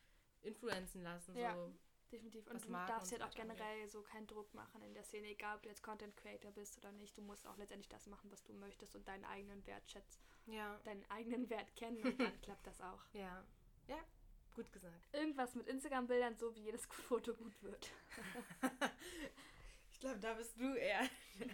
[0.41, 1.35] influenzen lassen.
[1.35, 1.53] Ja.
[1.55, 1.73] So
[2.11, 2.47] definitiv.
[2.47, 5.63] Und du darfst halt auch generell so keinen Druck machen in der Szene, egal ob
[5.63, 7.17] du jetzt Content Creator bist oder nicht.
[7.17, 10.21] Du musst auch letztendlich das machen, was du möchtest und deinen eigenen Wert schätzen.
[10.45, 10.79] Ja.
[10.83, 13.01] Deinen eigenen Wert kennen und dann klappt das auch.
[13.13, 13.45] Ja.
[13.87, 13.99] Ja,
[14.53, 15.07] gut gesagt.
[15.13, 17.91] Irgendwas mit Instagram-Bildern, so wie jedes Foto gut wird.
[19.91, 21.07] ich glaube, da bist du eher.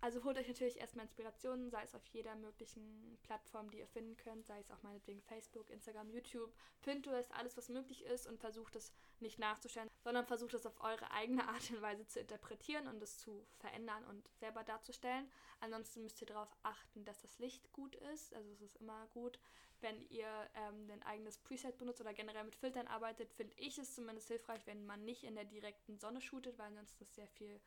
[0.00, 4.16] Also holt euch natürlich erstmal Inspirationen, sei es auf jeder möglichen Plattform, die ihr finden
[4.16, 8.76] könnt, sei es auch meinetwegen Facebook, Instagram, YouTube, Pinterest, alles was möglich ist und versucht
[8.76, 13.02] es nicht nachzustellen, sondern versucht es auf eure eigene Art und Weise zu interpretieren und
[13.02, 15.28] es zu verändern und selber darzustellen.
[15.58, 19.40] Ansonsten müsst ihr darauf achten, dass das Licht gut ist, also es ist immer gut.
[19.80, 23.94] Wenn ihr ähm, ein eigenes Preset benutzt oder generell mit Filtern arbeitet, finde ich es
[23.94, 27.60] zumindest hilfreich, wenn man nicht in der direkten Sonne shootet, weil ansonsten das sehr viel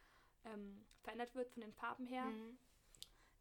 [0.45, 2.25] ähm, verändert wird von den Farben her.
[2.25, 2.57] Mhm.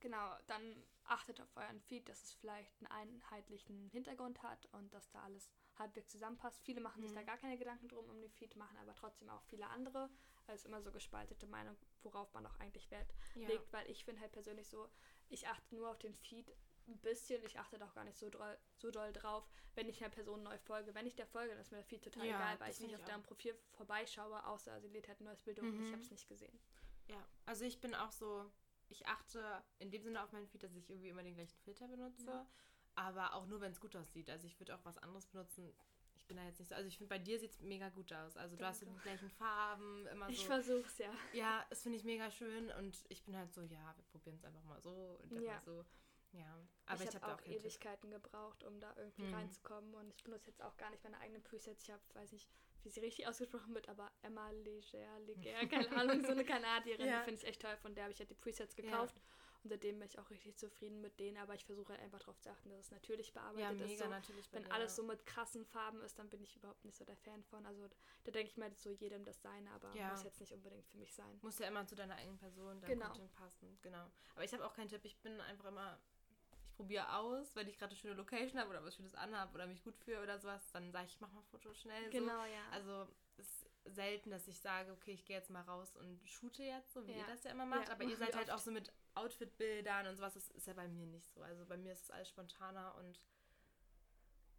[0.00, 5.10] Genau, dann achtet auf euren Feed, dass es vielleicht einen einheitlichen Hintergrund hat und dass
[5.10, 6.62] da alles halbwegs zusammenpasst.
[6.62, 7.26] Viele machen sich da Mhm.
[7.26, 10.08] gar keine Gedanken drum um den Feed, machen aber trotzdem auch viele andere.
[10.46, 13.48] Also immer so gespaltete Meinung, worauf man auch eigentlich Wert Ja.
[13.48, 14.88] legt, weil ich finde halt persönlich so,
[15.28, 16.50] ich achte nur auf den Feed
[16.88, 20.00] ein bisschen, ich achte da auch gar nicht so, doll, so doll drauf, wenn ich
[20.02, 20.94] einer Person neu folge.
[20.94, 22.96] Wenn ich der folge, dann ist mir der Feed total Ja, egal, weil ich nicht
[22.96, 23.22] auf deren.
[23.22, 25.92] Profil vorbeischaue, außer sie lädt halt ein neues Bild hoch und ich Mhm.
[25.92, 26.58] habe es nicht gesehen.
[27.10, 28.50] Ja, also ich bin auch so,
[28.88, 31.86] ich achte in dem Sinne auf meinen Feed, dass ich irgendwie immer den gleichen Filter
[31.88, 32.26] benutze.
[32.26, 32.46] Ja.
[32.96, 34.28] Aber auch nur, wenn es gut aussieht.
[34.30, 35.72] Also ich würde auch was anderes benutzen.
[36.16, 36.74] Ich bin da jetzt nicht so.
[36.74, 38.36] Also ich finde, bei dir sieht es mega gut aus.
[38.36, 38.94] Also du hast Danke.
[38.94, 40.46] die gleichen Farben, immer Ich so.
[40.46, 41.12] versuch's ja.
[41.32, 42.70] Ja, das finde ich mega schön.
[42.72, 45.54] Und ich bin halt so, ja, wir probieren es einfach mal so und dann Ja.
[45.54, 45.84] mal so.
[46.32, 47.46] Ja, aber ich ich, habe da auch auch.
[47.46, 49.34] Ewigkeiten gebraucht, um da irgendwie Mhm.
[49.34, 49.94] reinzukommen.
[49.94, 51.82] Und ich benutze jetzt auch gar nicht meine eigenen Presets.
[51.84, 52.48] Ich habe, weiß nicht,
[52.82, 57.18] wie sie richtig ausgesprochen wird, aber Emma Leger, Leger, keine Ahnung, so eine Kanadierin, Ja.
[57.20, 57.76] die finde ich echt toll.
[57.78, 58.82] Von der habe ich halt die Presets Ja.
[58.82, 59.20] gekauft.
[59.62, 61.36] Und seitdem bin ich auch richtig zufrieden mit denen.
[61.36, 63.98] Aber ich versuche halt einfach darauf zu achten, dass es natürlich Ja, bearbeitet mega ist.
[63.98, 64.08] So.
[64.08, 64.52] natürlich.
[64.54, 64.96] Wenn dir, alles ja.
[64.96, 67.66] so mit krassen Farben ist, dann bin ich überhaupt nicht so der Fan von.
[67.66, 67.86] Also
[68.24, 70.12] da denke ich mir so jedem das Seine, aber Ja.
[70.12, 71.38] muss jetzt nicht unbedingt für mich sein.
[71.42, 73.12] Muss ja immer zu deiner eigenen Person, deinem Genau.
[73.34, 73.78] Passen.
[73.82, 74.10] Genau.
[74.34, 75.04] Aber ich habe auch keinen Tipp.
[75.04, 76.00] Ich bin einfach immer,
[76.80, 79.82] probiere aus, wenn ich gerade eine schöne Location habe oder was Schönes anhabe oder mich
[79.82, 82.04] gut fühle oder sowas, dann sage ich, ich mach mal ein Foto schnell.
[82.04, 82.10] So.
[82.10, 82.62] Genau, ja.
[82.72, 86.62] Also es ist selten, dass ich sage, okay, ich gehe jetzt mal raus und shoote
[86.62, 87.18] jetzt, so wie Ja.
[87.18, 87.88] ihr das ja immer macht.
[87.88, 90.32] Ja, Aber ihr seid halt auch so mit Outfit-Bildern und sowas.
[90.32, 91.42] Das ist ja bei mir nicht so.
[91.42, 93.20] Also bei mir ist es alles spontaner und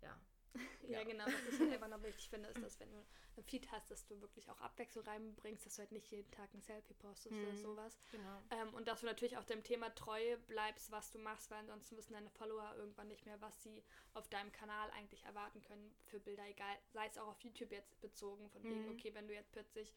[0.01, 0.15] ja.
[0.87, 1.03] Ja, Ja.
[1.05, 1.25] genau.
[1.25, 2.97] Was ich halt einfach noch wichtig finde, ist, dass wenn du
[3.37, 6.53] einen Feed hast, dass du wirklich auch Abwechslung reinbringst, dass du halt nicht jeden Tag
[6.53, 7.57] ein Selfie postest oder Mhm.
[7.57, 7.97] sowas.
[8.11, 8.41] Genau.
[8.49, 11.95] Ähm, und dass du natürlich auch dem Thema treu bleibst, was du machst, weil ansonsten
[11.97, 13.83] wissen deine Follower irgendwann nicht mehr, was sie
[14.13, 18.01] auf deinem Kanal eigentlich erwarten können für Bilder, egal, sei es auch auf YouTube jetzt
[18.01, 18.89] bezogen, von wegen, Mhm.
[18.89, 19.93] okay, wenn du jetzt plötzlich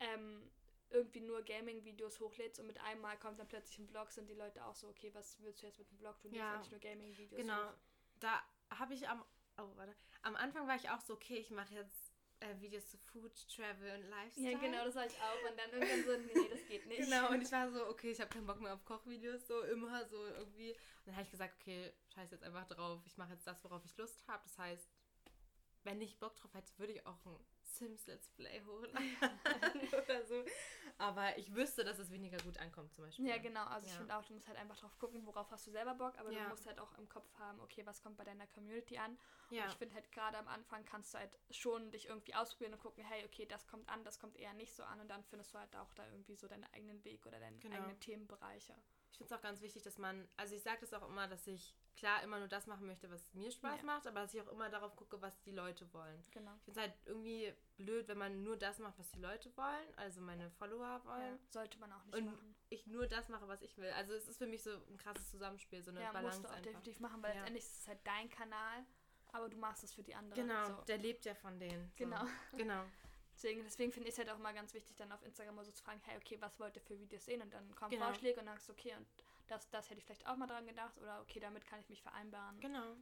[0.00, 0.50] ähm,
[0.90, 4.34] irgendwie nur Gaming-Videos hochlädst und mit einem Mal kommt dann plötzlich ein Vlog, sind die
[4.34, 6.32] Leute auch so, okay, was willst du jetzt mit dem Vlog tun?
[6.34, 6.58] Ja.
[6.58, 7.68] Nicht nur Gaming-Videos Genau.
[7.68, 7.74] hoch.
[8.18, 9.24] Da habe ich am,
[9.58, 9.94] oh, warte.
[10.22, 13.98] Am Anfang war ich auch so, okay, ich mache jetzt äh, Videos zu Food, Travel
[13.98, 14.52] und Lifestyle.
[14.52, 15.50] Ja, genau, das war ich auch.
[15.50, 17.02] Und dann irgendwann so, nee, das geht nicht.
[17.02, 20.04] Genau, und ich war so, okay, ich habe keinen Bock mehr auf Kochvideos, so immer
[20.06, 20.72] so irgendwie.
[20.72, 23.00] Und dann habe ich gesagt, okay, scheiß jetzt einfach drauf.
[23.06, 24.42] Ich mache jetzt das, worauf ich Lust habe.
[24.44, 24.88] Das heißt,
[25.84, 27.36] wenn ich Bock drauf hätte, würde ich auch ein
[27.76, 29.18] Sims Let's Play hochladen
[30.04, 30.44] oder so.
[30.98, 33.26] Aber ich wüsste, dass es weniger gut ankommt, zum Beispiel.
[33.26, 33.64] Ja, genau.
[33.64, 33.98] Also ich Ja.
[33.98, 36.42] finde auch, du musst halt einfach drauf gucken, worauf hast du selber Bock, aber Ja.
[36.44, 39.18] du musst halt auch im Kopf haben, okay, was kommt bei deiner Community an.
[39.50, 42.74] Ja, Und ich finde halt gerade am Anfang kannst du halt schon dich irgendwie ausprobieren
[42.74, 45.22] und gucken, hey, okay, das kommt an, das kommt eher nicht so an und dann
[45.24, 47.76] findest du halt auch da irgendwie so deinen eigenen Weg oder deine Genau.
[47.76, 48.74] eigenen Themenbereiche.
[49.10, 51.46] ich finde es auch ganz wichtig, dass man, also ich sage das auch immer, dass
[51.46, 53.84] ich klar immer nur das machen möchte, was mir Spaß Ja.
[53.84, 56.22] macht, aber dass ich auch immer darauf gucke, was die Leute wollen.
[56.30, 56.52] Genau.
[56.56, 59.94] Ich finde es halt irgendwie blöd, wenn man nur das macht, was die Leute wollen,
[59.96, 61.38] also meine Follower wollen.
[61.38, 62.54] Ja, sollte man auch nicht Und machen.
[62.70, 63.90] ich nur das mache, was ich will.
[63.92, 66.48] Also es ist für mich so ein krasses Zusammenspiel, so eine Ja, Balance musst du
[66.48, 66.64] auch einfach.
[66.64, 67.36] definitiv machen, weil Ja.
[67.36, 68.84] letztendlich ist es halt dein Kanal,
[69.32, 70.46] aber du machst es für die anderen.
[70.46, 70.82] Genau, So.
[70.84, 71.88] der lebt ja von denen.
[71.90, 72.04] So.
[72.04, 72.24] Genau.
[72.66, 72.84] Genau.
[73.34, 75.72] Deswegen, deswegen finde ich es halt auch mal ganz wichtig, dann auf Instagram mal so
[75.72, 77.40] zu fragen, hey, okay, was wollt ihr für Videos sehen?
[77.42, 78.04] Und dann kommen Genau.
[78.06, 79.06] Vorschläge und dann sagst du, okay, und
[79.46, 82.02] das, das hätte ich vielleicht auch mal dran gedacht oder okay, damit kann ich mich
[82.02, 82.60] vereinbaren.
[82.60, 82.96] Genau.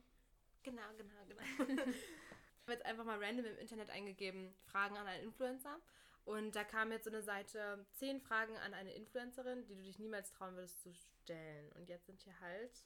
[0.62, 1.42] Genau, genau, genau.
[1.90, 5.80] ich habe jetzt einfach mal random im Internet eingegeben, Fragen an einen Influencer.
[6.24, 9.98] Und da kam jetzt so eine Seite, 10 Fragen an eine Influencerin, die du dich
[9.98, 11.72] niemals trauen würdest zu stellen.
[11.72, 12.84] Und jetzt sind hier halt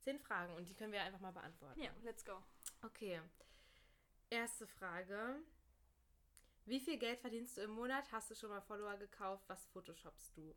[0.00, 1.80] 10 Fragen und die können wir einfach mal beantworten.
[1.80, 2.42] Ja, let's go.
[2.82, 3.20] Okay.
[4.30, 5.36] Erste Frage.
[6.64, 8.10] Wie viel Geld verdienst du im Monat?
[8.12, 9.44] Hast du schon mal Follower gekauft?
[9.48, 10.54] Was photoshopst du?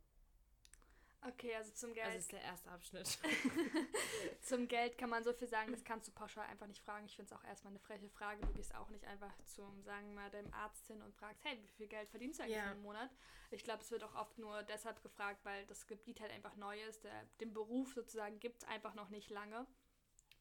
[1.28, 2.08] Okay, also zum Geld.
[2.08, 3.18] Das ist der erste Abschnitt.
[4.42, 7.06] Zum Geld kann man so viel sagen, das kannst du pauschal einfach nicht fragen.
[7.08, 8.46] Ich finde es auch erstmal eine freche Frage.
[8.46, 11.58] Du gehst auch nicht einfach zum, sagen wir mal, dem Arzt hin und fragst, hey,
[11.62, 12.72] wie viel Geld verdienst du eigentlich Ja.
[12.72, 13.10] im Monat?
[13.50, 16.80] Ich glaube, es wird auch oft nur deshalb gefragt, weil das Gebiet halt einfach neu
[16.84, 17.04] ist.
[17.04, 19.66] Der, den Beruf sozusagen gibt es einfach noch nicht lange.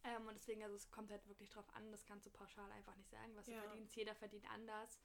[0.05, 2.95] Ähm, und deswegen, also es kommt halt wirklich drauf an, das kannst du pauschal einfach
[2.97, 3.57] nicht sagen, was Ja.
[3.61, 3.97] du verdienst.
[3.97, 4.99] Jeder verdient anders.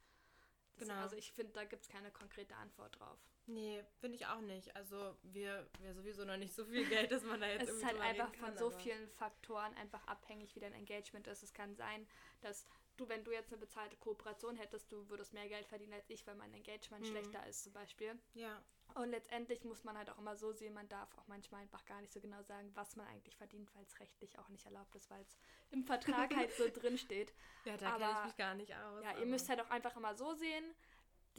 [0.76, 1.00] Das, Genau.
[1.02, 3.20] Also ich finde, da gibt es keine konkrete Antwort drauf.
[3.50, 4.76] Nee, finde ich auch nicht.
[4.76, 7.86] Also wir, wir sowieso noch nicht so viel Geld, dass man da jetzt Es ist
[7.86, 11.44] halt einfach kann, von so vielen Faktoren einfach abhängig, wie dein Engagement ist.
[11.44, 12.08] Es kann sein,
[12.42, 16.10] dass du, wenn du jetzt eine bezahlte Kooperation hättest, du würdest mehr Geld verdienen als
[16.10, 17.10] ich, weil mein Engagement Mhm.
[17.12, 18.18] schlechter ist zum Beispiel.
[18.34, 18.62] Ja,
[18.96, 22.02] Und letztendlich muss man halt auch immer so sehen, man darf auch manchmal einfach gar
[22.02, 25.10] nicht so genau sagen, was man eigentlich verdient, weil es rechtlich auch nicht erlaubt ist,
[25.10, 25.38] weil es
[25.72, 27.34] im Vertrag halt so drin steht.
[27.66, 29.04] ja da kenne ich mich gar nicht aus.
[29.04, 30.76] Ja, ihr aber- müsst halt auch einfach immer so sehen,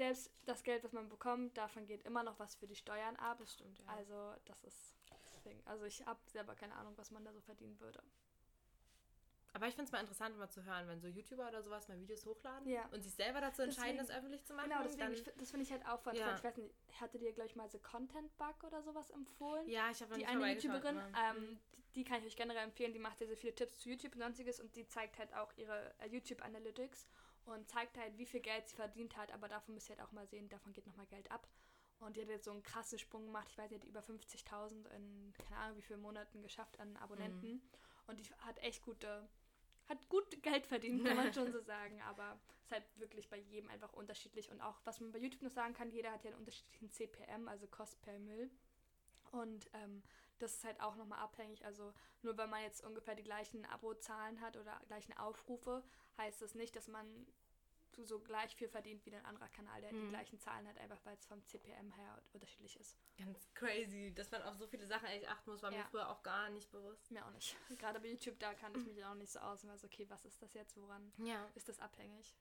[0.01, 3.37] selbst das Geld, was man bekommt, davon geht immer noch was für die Steuern ab.
[3.39, 3.85] Das stimmt, ja.
[3.89, 4.95] Also das ist
[5.35, 8.03] deswegen, also ich habe selber keine Ahnung, was man da so verdienen würde.
[9.53, 11.99] Aber ich finde es mal interessant, mal zu hören, wenn so YouTuber oder sowas mal
[12.01, 12.87] Videos hochladen Ja.
[12.93, 14.71] und sich selber dazu entscheiden, Deswegen- das öffentlich zu machen.
[14.71, 16.35] Genau, deswegen, ich, das finde ich halt auch voll Ja.
[16.37, 19.69] Ich weiß nicht, hatte dir, glaube ich, mal so Content Bug oder sowas empfohlen?
[19.69, 22.93] ja, ich habe die eine YouTuberin, aber- ähm, die, die kann ich euch generell empfehlen,
[22.95, 25.53] die macht sehr, sehr viele Tipps zu YouTube und sonstiges und die zeigt halt auch
[25.57, 27.09] ihre äh, YouTube Analytics
[27.47, 30.13] und zeigt halt, wie viel Geld sie verdient hat, aber davon müsst ihr halt auch
[30.13, 31.49] mal sehen, davon geht nochmal Geld ab.
[31.99, 34.89] Und die hat jetzt so einen krassen Sprung gemacht, ich weiß, die hat über 50.000
[34.97, 37.55] in, keine Ahnung, wie vielen Monaten geschafft an Abonnenten.
[37.55, 37.63] Mhm.
[38.07, 39.29] Und die hat echt gute,
[39.87, 43.69] hat gut Geld verdient, kann man schon so sagen, aber ist halt wirklich bei jedem
[43.69, 44.51] einfach unterschiedlich.
[44.51, 47.49] Und auch, was man bei YouTube noch sagen kann, jeder hat ja einen unterschiedlichen CPM,
[47.49, 48.51] also Cost per Müll.
[49.31, 50.03] Und ähm,
[50.39, 51.65] das ist halt auch nochmal abhängig.
[51.65, 55.85] Also nur weil man jetzt ungefähr die gleichen Abozahlen hat oder gleichen Aufrufe,
[56.19, 57.27] heißt das nicht, dass man
[57.99, 60.09] so- gleich viel verdient wie ein anderer Kanal, der die Mhm.
[60.11, 62.97] gleichen Zahlen hat, einfach weil es vom CPM her unterschiedlich ist.
[63.19, 65.79] Ganz crazy, dass man auf so viele Sachen echt achten muss, war Ja.
[65.79, 67.11] mir früher auch gar nicht bewusst.
[67.11, 67.55] Mir auch nicht.
[67.79, 70.09] Gerade bei YouTube, da kann ich mich auch nicht so aus und war so, okay,
[70.09, 71.47] was ist das jetzt, woran Ja.
[71.55, 72.35] ist das abhängig?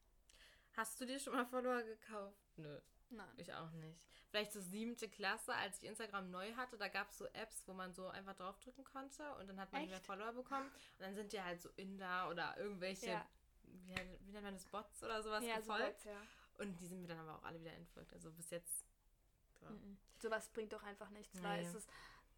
[0.74, 2.40] Hast du dir schon mal Follower gekauft?
[2.56, 3.28] Nö, Nein.
[3.38, 4.06] ich auch nicht.
[4.30, 7.74] Vielleicht so siebte Klasse, als ich Instagram neu hatte, da gab es so Apps, wo
[7.74, 10.06] man so einfach draufdrücken konnte und dann hat man mehr Echt?
[10.06, 10.68] Follower bekommen.
[10.68, 13.26] Und dann sind dir halt so Inder oder irgendwelche, Ja.
[13.64, 15.94] wie, wie nennt man das, Bots oder sowas ja, so gefolgt.
[15.96, 16.22] Bots, ja.
[16.60, 18.14] Und die sind mir dann aber auch alle wieder entfolgt.
[18.14, 18.86] Also bis jetzt.
[19.62, 19.70] Ja.
[19.72, 19.98] Mhm.
[20.18, 21.44] Sowas bringt doch einfach nichts, Nee.
[21.44, 21.90] weil es ist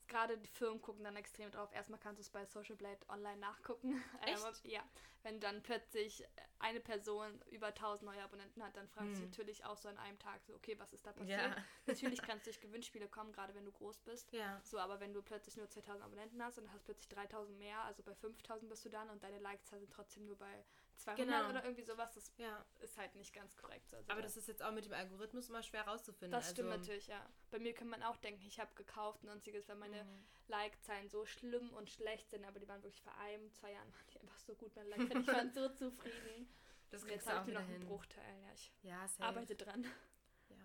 [0.08, 1.72] gerade die Firmen gucken dann extrem drauf.
[1.74, 4.02] Erstmal kannst du es bei Social Blade online nachgucken.
[4.22, 4.66] Echt?
[4.66, 4.84] Ja.
[5.24, 6.26] Wenn dann plötzlich
[6.60, 9.30] eine Person über 1000 neue Abonnenten hat, dann fragst du Hm.
[9.30, 11.40] natürlich auch so an einem Tag so, okay, was ist da passiert?
[11.40, 11.56] Ja.
[11.88, 14.32] Natürlich kannst du durch Gewinnspiele kommen, gerade wenn du groß bist.
[14.32, 14.60] Ja.
[14.64, 18.04] So, aber wenn du plötzlich nur 2000 Abonnenten hast und hast plötzlich 3000 mehr, also
[18.04, 20.64] bei 5000 bist du dann und deine Likes sind trotzdem nur bei
[20.98, 21.50] 200 Genau.
[21.50, 22.64] oder irgendwie sowas, das Ja.
[22.80, 23.94] ist halt nicht ganz korrekt.
[23.94, 26.32] Also Aber da- das ist jetzt auch mit dem Algorithmus immer schwer rauszufinden.
[26.32, 27.28] das stimmt also, natürlich, ja.
[27.50, 30.26] Bei mir kann man auch denken, ich habe gekauft und sonstiges, weil meine Mhm.
[30.48, 34.40] Like-Zahlen so schlimm und schlecht sind, aber die waren wirklich vor einem, zwei Jahren einfach
[34.40, 34.76] so gut.
[34.76, 36.48] Meine Like-Zahlen, ich war so zufrieden.
[36.90, 37.88] Das kriegst jetzt du auch noch einen hin.
[37.88, 38.42] Bruchteil.
[38.44, 39.24] Ja, ich Ja, safe.
[39.24, 39.86] arbeite dran.
[40.50, 40.56] Ja.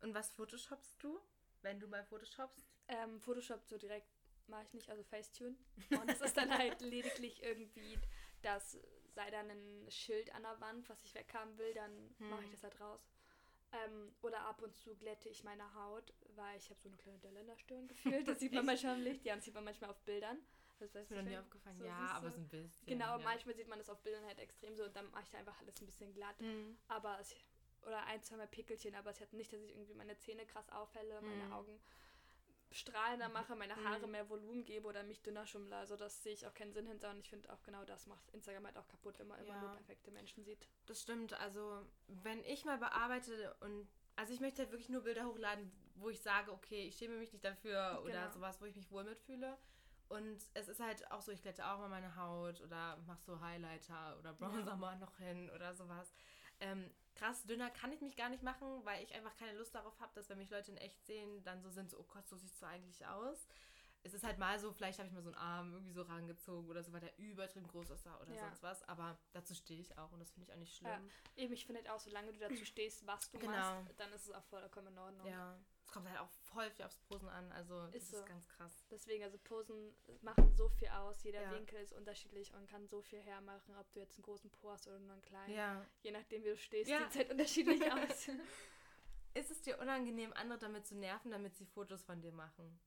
[0.00, 1.20] Und was photoshoppst du,
[1.62, 2.66] wenn du mal photoshoppst?
[2.88, 4.08] Ähm, Photoshop so direkt
[4.48, 5.56] mache ich nicht, also Facetune.
[5.90, 7.98] Und es ist dann halt lediglich irgendwie,
[8.42, 8.78] das
[9.14, 12.52] sei dann ein Schild an der Wand, was ich weghaben will, dann mache ich Hm.
[12.52, 13.00] das halt raus.
[13.72, 17.18] Ähm, oder ab und zu glätte ich meine Haut, weil ich habe so eine kleine
[17.20, 18.26] Delle in der Stirn gefühlt.
[18.28, 20.38] Das sieht man manchmal im Licht, ja, das sieht man manchmal auf Bildern.
[20.92, 21.76] Das Ist mir noch nie aufgefallen.
[21.78, 22.86] So, ja, aber so ein bisschen.
[22.86, 23.24] Genau, ja.
[23.24, 25.58] manchmal sieht man das auf Bildern halt extrem so und dann mache ich da einfach
[25.60, 26.40] alles ein bisschen glatt.
[26.40, 26.76] Mhm.
[26.88, 27.34] Aber es,
[27.82, 30.68] oder ein, zwei Mal Pickelchen, aber es hat nicht, dass ich irgendwie meine Zähne krass
[30.70, 31.52] aufhelle, meine Mhm.
[31.52, 31.80] Augen
[32.70, 34.12] strahlender mache, meine Haare Mhm.
[34.12, 35.76] mehr Volumen gebe oder mich dünner schummle.
[35.76, 38.30] Also das sehe ich auch keinen Sinn hinter und ich finde auch genau das macht
[38.30, 39.60] Instagram halt auch kaputt, wenn man immer Ja.
[39.60, 40.66] nur perfekte Menschen sieht.
[40.86, 41.34] Das stimmt.
[41.34, 43.88] Also, wenn ich mal bearbeite und.
[44.16, 47.32] Also, ich möchte halt wirklich nur Bilder hochladen, wo ich sage, okay, ich schäme mich
[47.32, 48.30] nicht dafür oder Genau.
[48.32, 49.56] sowas, wo ich mich wohl mitfühle.
[50.12, 53.40] Und es ist halt auch so, ich glätte auch mal meine Haut oder mach so
[53.40, 56.12] Highlighter oder Bronzer mal noch hin oder sowas.
[56.60, 59.98] Ähm, krass dünner kann ich mich gar nicht machen, weil ich einfach keine Lust darauf
[60.00, 62.36] habe, dass wenn mich Leute in echt sehen, dann so sind, so, oh Gott, so
[62.36, 63.48] siehst du eigentlich aus.
[64.04, 66.68] Es ist halt mal so, vielleicht habe ich mal so einen Arm irgendwie so rangezogen
[66.68, 68.40] oder so, weil der übertrieben groß aussah oder Ja.
[68.40, 68.82] sonst was.
[68.88, 70.94] Aber dazu stehe ich auch und das finde ich auch nicht Ja.
[70.96, 71.10] schlimm.
[71.36, 73.52] Eben, ich finde halt auch, solange du dazu stehst, was du Genau.
[73.52, 75.26] machst, dann ist es auch vollkommen in Ordnung.
[75.28, 77.52] Ja, es kommt halt auch voll viel aufs Posen an.
[77.52, 78.24] Also, das Ist ist, so.
[78.24, 78.84] ganz krass.
[78.90, 81.22] Deswegen, also Posen machen so viel aus.
[81.22, 81.52] Jeder Ja.
[81.52, 84.88] Winkel ist unterschiedlich und kann so viel hermachen, ob du jetzt einen großen Po hast
[84.88, 85.54] oder nur einen kleinen.
[85.54, 85.86] Ja.
[86.02, 86.98] Je nachdem, wie du stehst, Ja.
[86.98, 88.28] sieht es halt unterschiedlich aus.
[89.34, 92.80] Ist es dir unangenehm, andere damit zu nerven, damit sie Fotos von dir machen?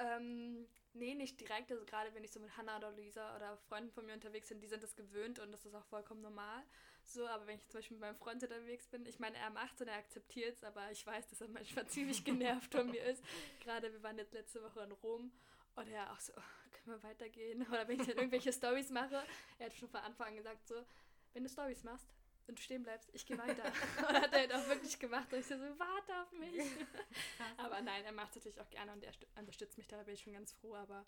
[0.00, 1.70] Ähm, nee, nicht direkt.
[1.70, 4.60] Also gerade wenn ich so mit Hannah oder Luisa oder Freunden von mir unterwegs bin,
[4.60, 6.62] die sind das gewöhnt und das ist auch vollkommen normal.
[7.04, 9.80] So, aber wenn ich zum Beispiel mit meinem Freund unterwegs bin, ich meine, er macht
[9.80, 13.22] und er akzeptiert es, aber ich weiß, dass er manchmal ziemlich genervt von mir ist.
[13.60, 15.32] Gerade wir waren jetzt letzte Woche in Rom
[15.74, 17.66] und er auch so, oh, können wir weitergehen?
[17.68, 19.22] Oder wenn ich dann irgendwelche Stories mache,
[19.58, 20.84] er hat schon von Anfang an gesagt so,
[21.32, 22.06] wenn du Stories machst,
[22.48, 23.64] und du stehen bleibst, ich gehe weiter.
[24.08, 25.32] und hat er halt auch wirklich gemacht.
[25.32, 26.60] Und ich so, warte auf mich.
[27.56, 30.14] aber nein, er macht es natürlich auch gerne und er unterstützt mich da, da bin
[30.14, 30.74] ich schon ganz froh.
[30.74, 31.04] Aber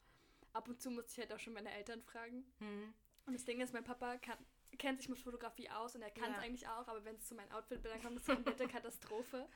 [0.52, 2.44] ab und zu musste ich halt auch schon meine Eltern fragen.
[2.58, 2.94] Hm.
[3.26, 4.38] Und das Ding ist, mein Papa kann,
[4.78, 6.42] kennt sich mit Fotografie aus und er kann es Ja.
[6.42, 9.48] eigentlich auch, aber wenn es zu meinen Outfitbildern kommt, ist es eine komplette Katastrophe.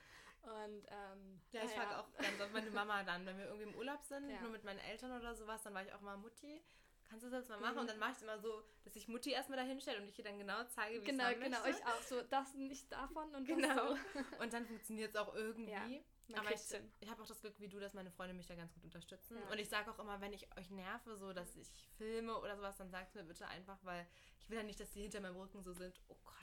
[0.43, 1.83] Und ähm, Ja, ich naja.
[1.83, 4.41] frage auch ganz oft meine Mama dann, wenn wir irgendwie im Urlaub sind, Ja.
[4.41, 6.63] nur mit meinen Eltern oder sowas, dann war ich auch mal Mutti.
[7.09, 7.75] Kannst du das jetzt mal machen?
[7.75, 7.81] Mhm.
[7.81, 10.19] Und dann mache ich es immer so, dass ich Mutti erstmal dahin stelle und ich
[10.19, 11.71] ihr dann genau zeige, wie Genau, es genau, möchte.
[11.81, 13.95] ich auch so, das nicht davon und Genau.
[13.95, 13.99] so.
[14.43, 16.03] Und dann funktioniert es auch irgendwie.
[16.27, 16.93] Ja, Aber ich, hin.
[17.01, 19.39] ich habe auch das Glück wie du, dass meine Freunde mich da ganz gut unterstützen.
[19.39, 19.51] Ja.
[19.51, 22.77] Und ich sage auch immer, wenn ich euch nerve, so dass ich filme oder sowas,
[22.77, 24.07] dann sagt mir bitte einfach, weil
[24.39, 26.35] ich will ja nicht, dass die hinter meinem Rücken so sind, oh Gott.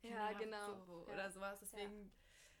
[0.00, 0.74] Ja, genau.
[0.86, 1.12] So, Ja.
[1.12, 1.60] Oder sowas.
[1.60, 2.10] Deswegen,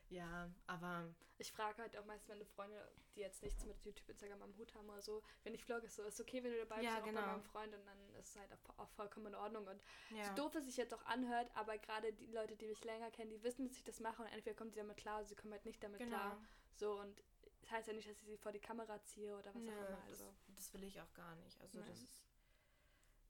[0.08, 1.12] Ja, aber.
[1.38, 4.74] Ich frage halt auch meist meine Freunde, die jetzt nichts mit YouTube, Instagram am Hut
[4.74, 7.00] haben oder so, wenn ich vlogge, ist so, ist okay, wenn du dabei bist, Ja,
[7.00, 7.20] auch genau.
[7.20, 9.66] bei meinem Freund und dann ist es halt auch, auch vollkommen in Ordnung.
[9.66, 10.24] Und Ja.
[10.28, 13.30] so doof es sich jetzt auch anhört, aber gerade die Leute, die mich länger kennen,
[13.30, 15.52] die wissen, dass ich das mache und entweder kommen die damit klar oder sie kommen
[15.52, 16.16] halt nicht damit Genau.
[16.16, 16.42] klar.
[16.74, 17.22] So und
[17.62, 19.88] es heißt ja nicht, dass ich sie vor die Kamera ziehe oder was Nö, auch
[19.88, 19.96] immer.
[20.08, 20.34] das, Also.
[20.54, 21.60] das will ich auch gar nicht.
[21.60, 21.88] Also Nein.
[21.90, 22.22] das ist.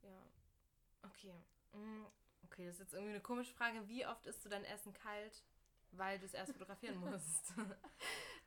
[0.02, 0.22] Ja.
[1.02, 1.42] Okay.
[1.72, 2.04] Mm,
[2.44, 3.88] Okay, das ist jetzt irgendwie eine komische Frage.
[3.88, 5.42] Wie oft isst du dein Essen kalt,
[5.92, 7.52] weil du es erst fotografieren musst?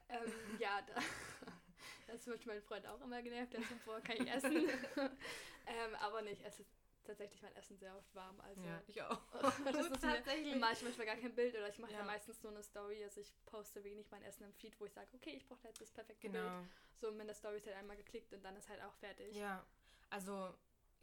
[0.10, 0.96] Ähm, ja, da,
[2.08, 4.56] das wird mein Freund auch immer genervt, der so, boah, kann ich essen.
[4.98, 6.72] ähm, aber nicht, es ist
[7.04, 8.40] tatsächlich mein Essen sehr oft warm.
[8.42, 9.22] Also ja, ich auch.
[9.66, 10.56] das ist mir, Tatsächlich.
[10.56, 12.00] mache ich manchmal gar kein Bild oder ich mache ja.
[12.00, 12.06] Ja.
[12.06, 15.08] meistens nur eine Story, also ich poste wenig mein Essen im Feed, wo ich sage,
[15.14, 16.44] okay, ich brauche jetzt das perfekte Bild.
[16.44, 16.66] Genau.
[17.00, 19.36] So, und in der Story ist halt einmal geklickt und dann ist halt auch fertig.
[19.36, 19.64] Ja.
[20.10, 20.56] Also,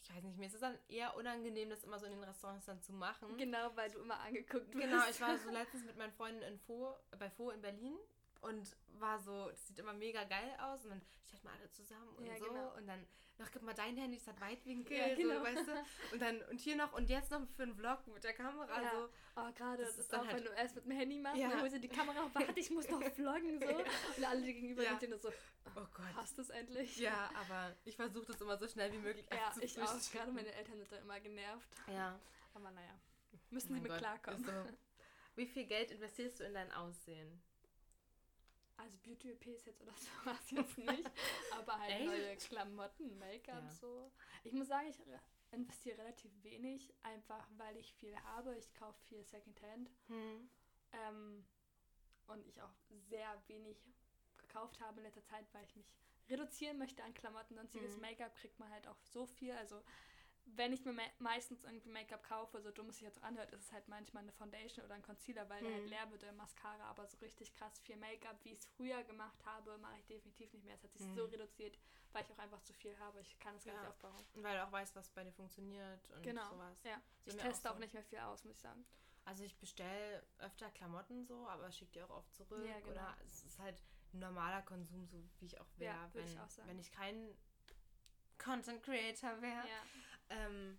[0.09, 2.67] ich weiß nicht, mir ist es dann eher unangenehm, das immer so in den Restaurants
[2.67, 3.37] dann zu machen.
[3.37, 4.85] Genau, weil du immer angeguckt wirst.
[4.85, 7.97] Genau, ich war so letztens mit meinen Freunden in Fo, bei Fo in Berlin
[8.43, 12.09] und war so, das sieht immer mega geil aus und dann stellt man alle zusammen
[12.17, 12.75] und Ja, so genau.
[12.77, 13.07] und dann,
[13.39, 15.35] noch gib mal dein Handy, es hat Weitwinkel, Ja, genau.
[15.35, 15.73] so, weißt du,
[16.15, 18.91] und dann, und hier noch, und jetzt noch für einen Vlog mit der Kamera, Ja.
[18.91, 21.37] so, Oh, gerade, Das das ist auch, halt- wenn du erst mit dem Handy machst,
[21.39, 21.51] Ja.
[21.51, 23.67] dann holst du die Kamera auf, warte, ich muss noch vloggen, so.
[24.17, 24.99] Und alle die gegenüber Ja.
[24.99, 26.15] sind so, oh Gott.
[26.15, 26.97] hast du es endlich?
[26.97, 30.11] Ja, aber ich versuche das immer so schnell wie möglich Ja, ich auch.
[30.13, 31.69] Gerade meine Eltern sind da immer genervt.
[31.89, 32.19] Ja.
[32.55, 32.99] Aber naja,
[33.51, 34.43] müssen Oh sie mit Gott, klarkommen.
[34.43, 34.53] So.
[35.35, 37.43] Wie viel Geld investierst du in dein Aussehen?
[38.79, 41.11] Also Beauty-OPs jetzt oder so war es jetzt nicht.
[41.53, 42.07] aber halt Echt?
[42.07, 43.71] neue Klamotten, Make-up, Ja.
[43.71, 44.13] so.
[44.45, 45.21] Ich muss sagen, ich re-
[45.53, 48.55] investiere relativ wenig, einfach weil ich viel habe.
[48.57, 49.91] Ich kaufe viel Secondhand.
[50.09, 50.51] Hm.
[50.93, 51.45] Ähm,
[52.27, 52.73] und ich auch
[53.09, 53.79] sehr wenig
[54.39, 55.87] gekauft habe in letzter Zeit, weil ich mich
[56.29, 57.55] reduzieren möchte an Klamotten.
[57.55, 58.01] Sonstiges Mhm.
[58.03, 59.53] Make-up kriegt man halt auch so viel.
[59.53, 59.81] Also
[60.55, 63.51] wenn ich mir me meistens irgendwie Make-up kaufe, so dumm es sich jetzt auch anhört,
[63.53, 65.89] ist es halt manchmal eine Foundation oder ein Concealer, weil der halt Mhm.
[65.91, 66.85] leer wird, der Mascara.
[66.85, 70.53] Aber so richtig krass viel Make-up, wie ich es früher gemacht habe, mache ich definitiv
[70.53, 70.75] nicht mehr.
[70.77, 71.31] Es hat sich so Mhm.
[71.31, 71.79] reduziert,
[72.13, 73.21] weil ich auch einfach zu viel habe.
[73.21, 73.81] Ich kann es gar Ja.
[73.81, 74.25] nicht aufbauen.
[74.35, 76.79] Weil du auch weißt, was bei dir funktioniert und Genau, sowas.
[76.85, 77.01] ja.
[77.25, 77.81] So Ich teste auch auch, so.
[77.81, 78.87] nicht mehr viel aus, muss ich sagen.
[79.25, 82.65] Also ich bestelle öfter Klamotten so, aber schicke die auch oft zurück.
[82.65, 82.93] Ja, genau.
[82.93, 83.83] Oder es ist halt
[84.13, 87.37] normaler Konsum, so wie ich auch wäre, Ja, wenn, ich auch wenn ich kein
[88.39, 89.67] Content Creator wäre.
[89.67, 89.83] Ja.
[90.31, 90.79] Ähm,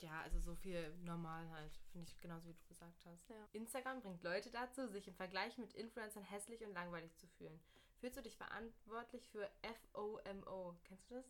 [0.00, 3.28] ja, also so viel normal halt, finde ich genauso wie du gesagt hast.
[3.30, 3.48] Ja.
[3.52, 7.60] Instagram bringt Leute dazu, sich im Vergleich mit Influencern hässlich und langweilig zu fühlen.
[8.00, 9.48] Fühlst du dich verantwortlich für
[9.92, 10.76] FOMO?
[10.84, 11.26] Kennst du das?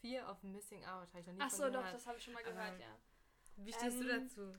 [0.00, 1.94] Fear of Missing Out, habe ich noch nie Ach so, doch, gehört.
[1.94, 2.98] das habe ich schon mal Aber- gehört, ja.
[3.58, 4.54] Wie stehst du Ähm, dazu?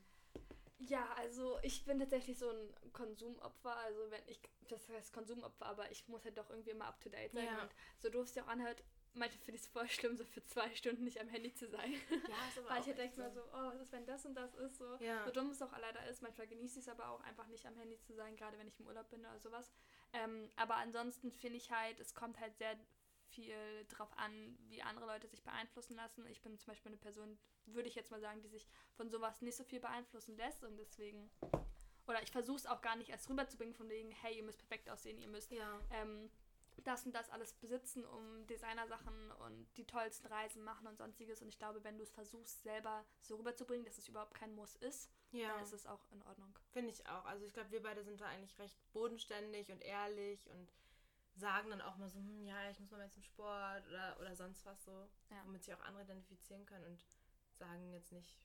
[0.79, 3.75] Ja, also ich bin tatsächlich so ein Konsumopfer.
[3.77, 4.39] Also wenn ich,
[4.69, 7.45] das heißt Konsumopfer, aber ich muss halt doch irgendwie immer up to date sein.
[7.45, 7.63] Ja.
[7.63, 8.83] Und so doof es sich auch anhört,
[9.17, 11.91] manchmal finde ich es voll schlimm, so für zwei Stunden nicht am Handy zu sein.
[11.93, 14.35] Ja, ist aber Weil ich halt denke mir so, oh, was ist, wenn das und
[14.35, 14.77] das ist?
[14.77, 15.25] So, Ja.
[15.25, 16.21] so dumm es auch leider ist.
[16.21, 18.79] Manchmal genieße ich es aber auch einfach nicht am Handy zu sein, gerade wenn ich
[18.79, 19.71] im Urlaub bin oder sowas.
[20.13, 22.77] Ähm, aber ansonsten finde ich halt, es kommt halt sehr
[23.29, 26.25] viel drauf an, wie andere Leute sich beeinflussen lassen.
[26.27, 29.41] Ich bin zum Beispiel eine Person, würde ich jetzt mal sagen, die sich von sowas
[29.41, 31.29] nicht so viel beeinflussen lässt und deswegen,
[32.07, 34.89] oder ich versuche es auch gar nicht erst rüberzubringen, von wegen, hey, ihr müsst perfekt
[34.89, 35.79] aussehen, ihr müsst Ja.
[35.91, 36.31] ähm,
[36.83, 41.41] das und das alles besitzen, um Designersachen und die tollsten Reisen machen und sonstiges.
[41.41, 44.75] Und ich glaube, wenn du es versuchst, selber so rüberzubringen, dass es überhaupt kein Muss
[44.75, 45.49] ist, Ja.
[45.53, 46.57] dann ist es auch in Ordnung.
[46.71, 47.25] Finde ich auch.
[47.25, 50.71] Also ich glaube, wir beide sind da eigentlich recht bodenständig und ehrlich und
[51.35, 54.35] sagen dann auch mal so, hm, ja, ich muss mal mehr zum Sport oder, oder
[54.35, 54.91] sonst was so,
[55.29, 55.43] Ja.
[55.45, 57.05] womit sich auch andere identifizieren können und
[57.55, 58.37] sagen jetzt nicht,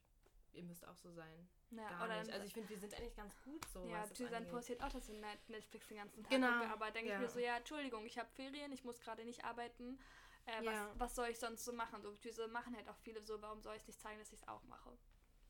[0.53, 1.49] ihr müsst auch so sein.
[1.71, 2.33] Ja, Gar oder nicht.
[2.33, 3.85] Also ich finde, wir sind eigentlich ganz gut so.
[3.87, 4.51] ja, angeht.
[4.51, 7.17] postiert auch, dass Net- Netflix den ganzen Tag Genau, aber denke ja.
[7.17, 9.99] ich mir so, ja, Entschuldigung, ich habe Ferien, ich muss gerade nicht arbeiten.
[10.47, 10.88] Äh, Ja.
[10.91, 12.03] was, was soll ich sonst so machen?
[12.03, 14.49] So, diese machen halt auch viele so, warum soll ich nicht zeigen, dass ich es
[14.49, 14.91] auch mache?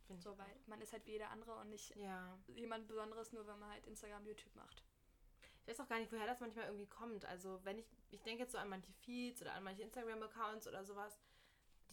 [0.06, 2.38] Find So, weil man ist halt wie jeder andere und nicht Ja.
[2.48, 4.84] jemand Besonderes, nur wenn man halt Instagram, YouTube macht.
[5.62, 7.24] Ich weiß auch gar nicht, woher das manchmal irgendwie kommt.
[7.24, 10.84] Also wenn ich, ich denke jetzt so an manche Feeds oder an manche Instagram-Accounts oder
[10.84, 11.16] sowas,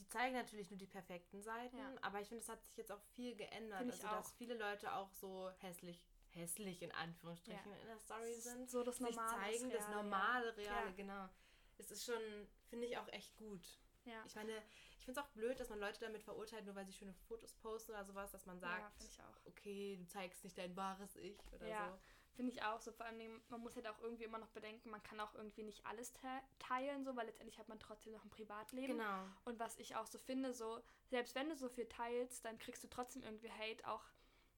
[0.10, 1.94] zeigen natürlich nur die perfekten Seiten, Ja.
[2.02, 3.80] aber ich finde, es hat sich jetzt auch viel geändert.
[3.80, 8.34] Find ich also dass viele Leute auch so hässlich, hässlich in Anführungsstrichen in der Story
[8.40, 8.70] sind.
[8.70, 9.30] So das normale.
[9.42, 10.96] zeigen, das normale, reale, Ja.
[10.96, 11.30] genau.
[11.78, 12.22] Es ist schon,
[12.70, 13.66] finde ich auch echt gut.
[14.06, 14.14] Ja.
[14.14, 14.24] ja.
[14.26, 14.62] Ich meine,
[14.98, 17.54] ich finde es auch blöd, dass man Leute damit verurteilt, nur weil sie schöne Fotos
[17.54, 19.46] posten oder sowas, dass man ja, sagt, finde ich auch.
[19.46, 21.90] okay, du zeigst nicht dein wahres Ich oder Ja.
[21.92, 22.00] so.
[22.40, 22.94] Finde ich auch so.
[22.94, 25.86] Vor allem, man muss halt auch irgendwie immer noch bedenken, man kann auch irgendwie nicht
[25.86, 26.26] alles te
[26.58, 28.98] teilen, so, weil letztendlich hat man trotzdem noch ein Privatleben.
[28.98, 29.26] Genau.
[29.44, 32.82] Und was ich auch so finde, so, selbst wenn du so viel teilst, dann kriegst
[32.82, 33.86] du trotzdem irgendwie Hate.
[33.86, 34.06] Auch,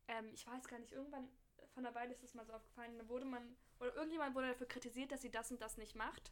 [0.09, 1.27] ähm, ich weiß gar nicht, irgendwann
[1.73, 4.67] von der Weile ist es mal so aufgefallen, da wurde man, oder irgendjemand wurde dafür
[4.67, 6.31] kritisiert, dass sie das und das nicht macht.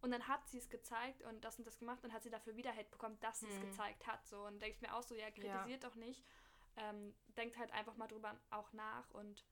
[0.00, 2.56] Und dann hat sie es gezeigt und das und das gemacht und hat sie dafür
[2.56, 3.70] wieder Hate bekommen, dass sie es Hm.
[3.70, 4.26] gezeigt hat.
[4.26, 4.46] So.
[4.46, 6.24] Und denke ich mir auch so, ja, kritisiert doch nicht.
[6.78, 9.44] Ähm, denkt halt einfach mal drüber auch nach und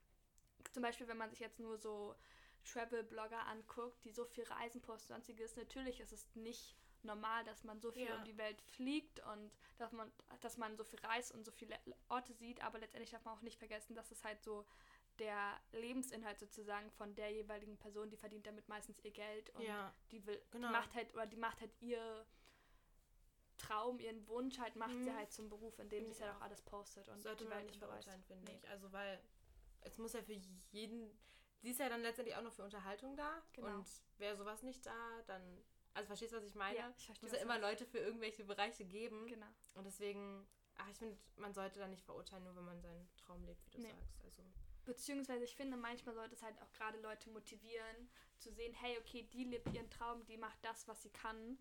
[0.75, 2.17] Zum Beispiel, wenn man sich jetzt nur so
[2.65, 7.81] Travel-Blogger anguckt, die so viel Reisen posten sonstiges, natürlich ist es nicht normal, dass man
[7.81, 8.17] so viel Ja.
[8.17, 10.11] um die Welt fliegt und dass man,
[10.41, 13.43] dass man so viel reist und so viele Orte sieht, aber letztendlich darf man auch
[13.43, 14.67] nicht vergessen, dass es halt so
[15.21, 19.95] der Lebensinhalt sozusagen von der jeweiligen Person, die verdient damit meistens ihr Geld und Ja,
[20.11, 20.67] die will, genau.
[20.67, 22.27] die macht halt, oder die macht halt ihr
[23.59, 25.17] Traum, ihren Wunsch halt, macht sie Mhm.
[25.17, 27.59] halt zum Beruf, indem Finde sie es halt auch alles postet und sollte die man
[27.59, 28.59] Welt nicht verurteilen, finde Nee.
[28.59, 28.69] ich.
[28.69, 29.21] Also, weil
[29.85, 30.37] es muss ja für
[30.73, 31.11] jeden,
[31.61, 33.43] sie ist ja dann letztendlich auch nur für Unterhaltung da.
[33.53, 33.69] Genau.
[33.79, 33.87] Und
[34.19, 35.43] wäre sowas nicht da, dann,
[35.95, 36.77] also verstehst du, was ich meine?
[36.79, 37.29] Ja, ich Es verstehe.
[37.29, 37.59] muss ja immer.
[37.59, 39.27] Leute für irgendwelche Bereiche geben.
[39.27, 39.47] Genau.
[39.75, 43.45] Und deswegen, ach, ich finde, man sollte da nicht verurteilen, nur wenn man seinen Traum
[43.45, 43.89] lebt, wie du Nee.
[43.93, 44.21] sagst.
[44.25, 44.43] Also,
[44.85, 49.23] Beziehungsweise ich finde, manchmal sollte es halt auch gerade Leute motivieren, zu sehen, hey, okay,
[49.33, 51.59] die lebt ihren Traum, die macht das, was sie kann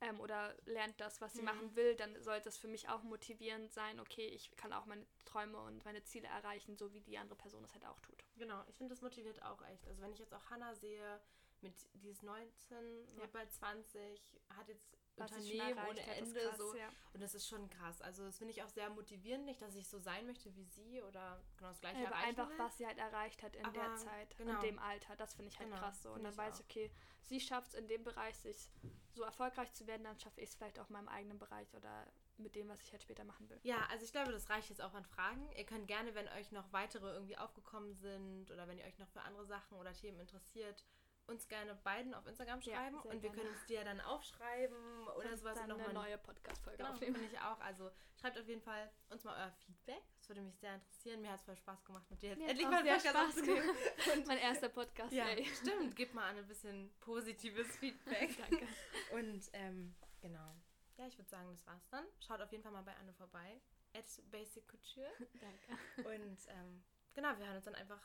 [0.00, 1.44] ähm, oder lernt das, was sie Mhm.
[1.46, 5.06] machen will, dann sollte es für mich auch motivierend sein, okay, ich kann auch meine
[5.24, 8.24] Träume und meine Ziele erreichen, so wie die andere Person es halt auch tut.
[8.36, 9.86] genau, ich finde, das motiviert auch echt.
[9.88, 11.20] Also, wenn ich jetzt auch Hannah sehe,
[11.60, 13.26] mit, die ist 19, Ja.
[13.32, 16.74] bald 20, hat jetzt Was Unternehmen ohne Ende, krass, so.
[16.74, 16.88] ja.
[17.12, 18.00] Und das ist schon krass.
[18.02, 21.02] Also das finde ich auch sehr motivierend, nicht, dass ich so sein möchte wie sie
[21.02, 22.58] oder genau das gleiche Ja, aber erreichen einfach, will.
[22.58, 24.54] was sie halt erreicht hat in der Aber, Zeit, genau.
[24.54, 26.10] in dem Alter, das finde ich halt Genau, krass so.
[26.12, 26.60] Und dann ich weiß auch.
[26.60, 26.90] ich, okay,
[27.22, 28.68] sie schafft es in dem Bereich, sich
[29.12, 32.06] so erfolgreich zu werden, dann schaffe ich es vielleicht auch in meinem eigenen Bereich oder
[32.36, 33.60] mit dem, was ich halt später machen will.
[33.62, 35.48] Ja, also ich glaube, das reicht jetzt auch an Fragen.
[35.56, 39.08] Ihr könnt gerne, wenn euch noch weitere irgendwie aufgekommen sind oder wenn ihr euch noch
[39.08, 40.84] für andere Sachen oder Themen interessiert,
[41.26, 43.36] uns gerne beiden auf Instagram Ja, schreiben sehr und wir gerne.
[43.42, 46.78] können uns die ja dann aufschreiben oder Und sowas dann und eine nochmal neue Podcast-Folge
[46.78, 47.14] Genau, aufnehmen.
[47.16, 47.58] finde ich auch.
[47.60, 50.02] Also schreibt auf jeden Fall uns mal euer Feedback.
[50.18, 51.20] Das würde mich sehr interessieren.
[51.22, 53.70] Mir hat es voll Spaß gemacht, mit dir jetzt endlich mal sehr Spaß aufzunehmen.
[54.14, 55.44] Und mein erster Podcast, ja, ey.
[55.46, 55.96] stimmt.
[55.96, 58.36] Gebt mal ein bisschen positives Feedback.
[58.50, 58.66] Danke.
[59.12, 60.54] Und ähm, genau.
[60.96, 62.04] Ja, ich würde sagen, das war's dann.
[62.20, 63.60] Schaut auf jeden Fall mal bei Anne vorbei.
[63.94, 65.10] At Basic Couture.
[65.40, 66.08] Danke.
[66.08, 68.00] Und ähm, genau, wir hören uns dann einfach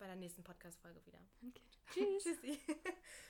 [0.00, 1.20] bei der nächsten Podcast-Folge wieder.
[1.46, 1.62] Okay.
[1.92, 2.24] Tschüss.
[2.40, 2.58] Tschüssi.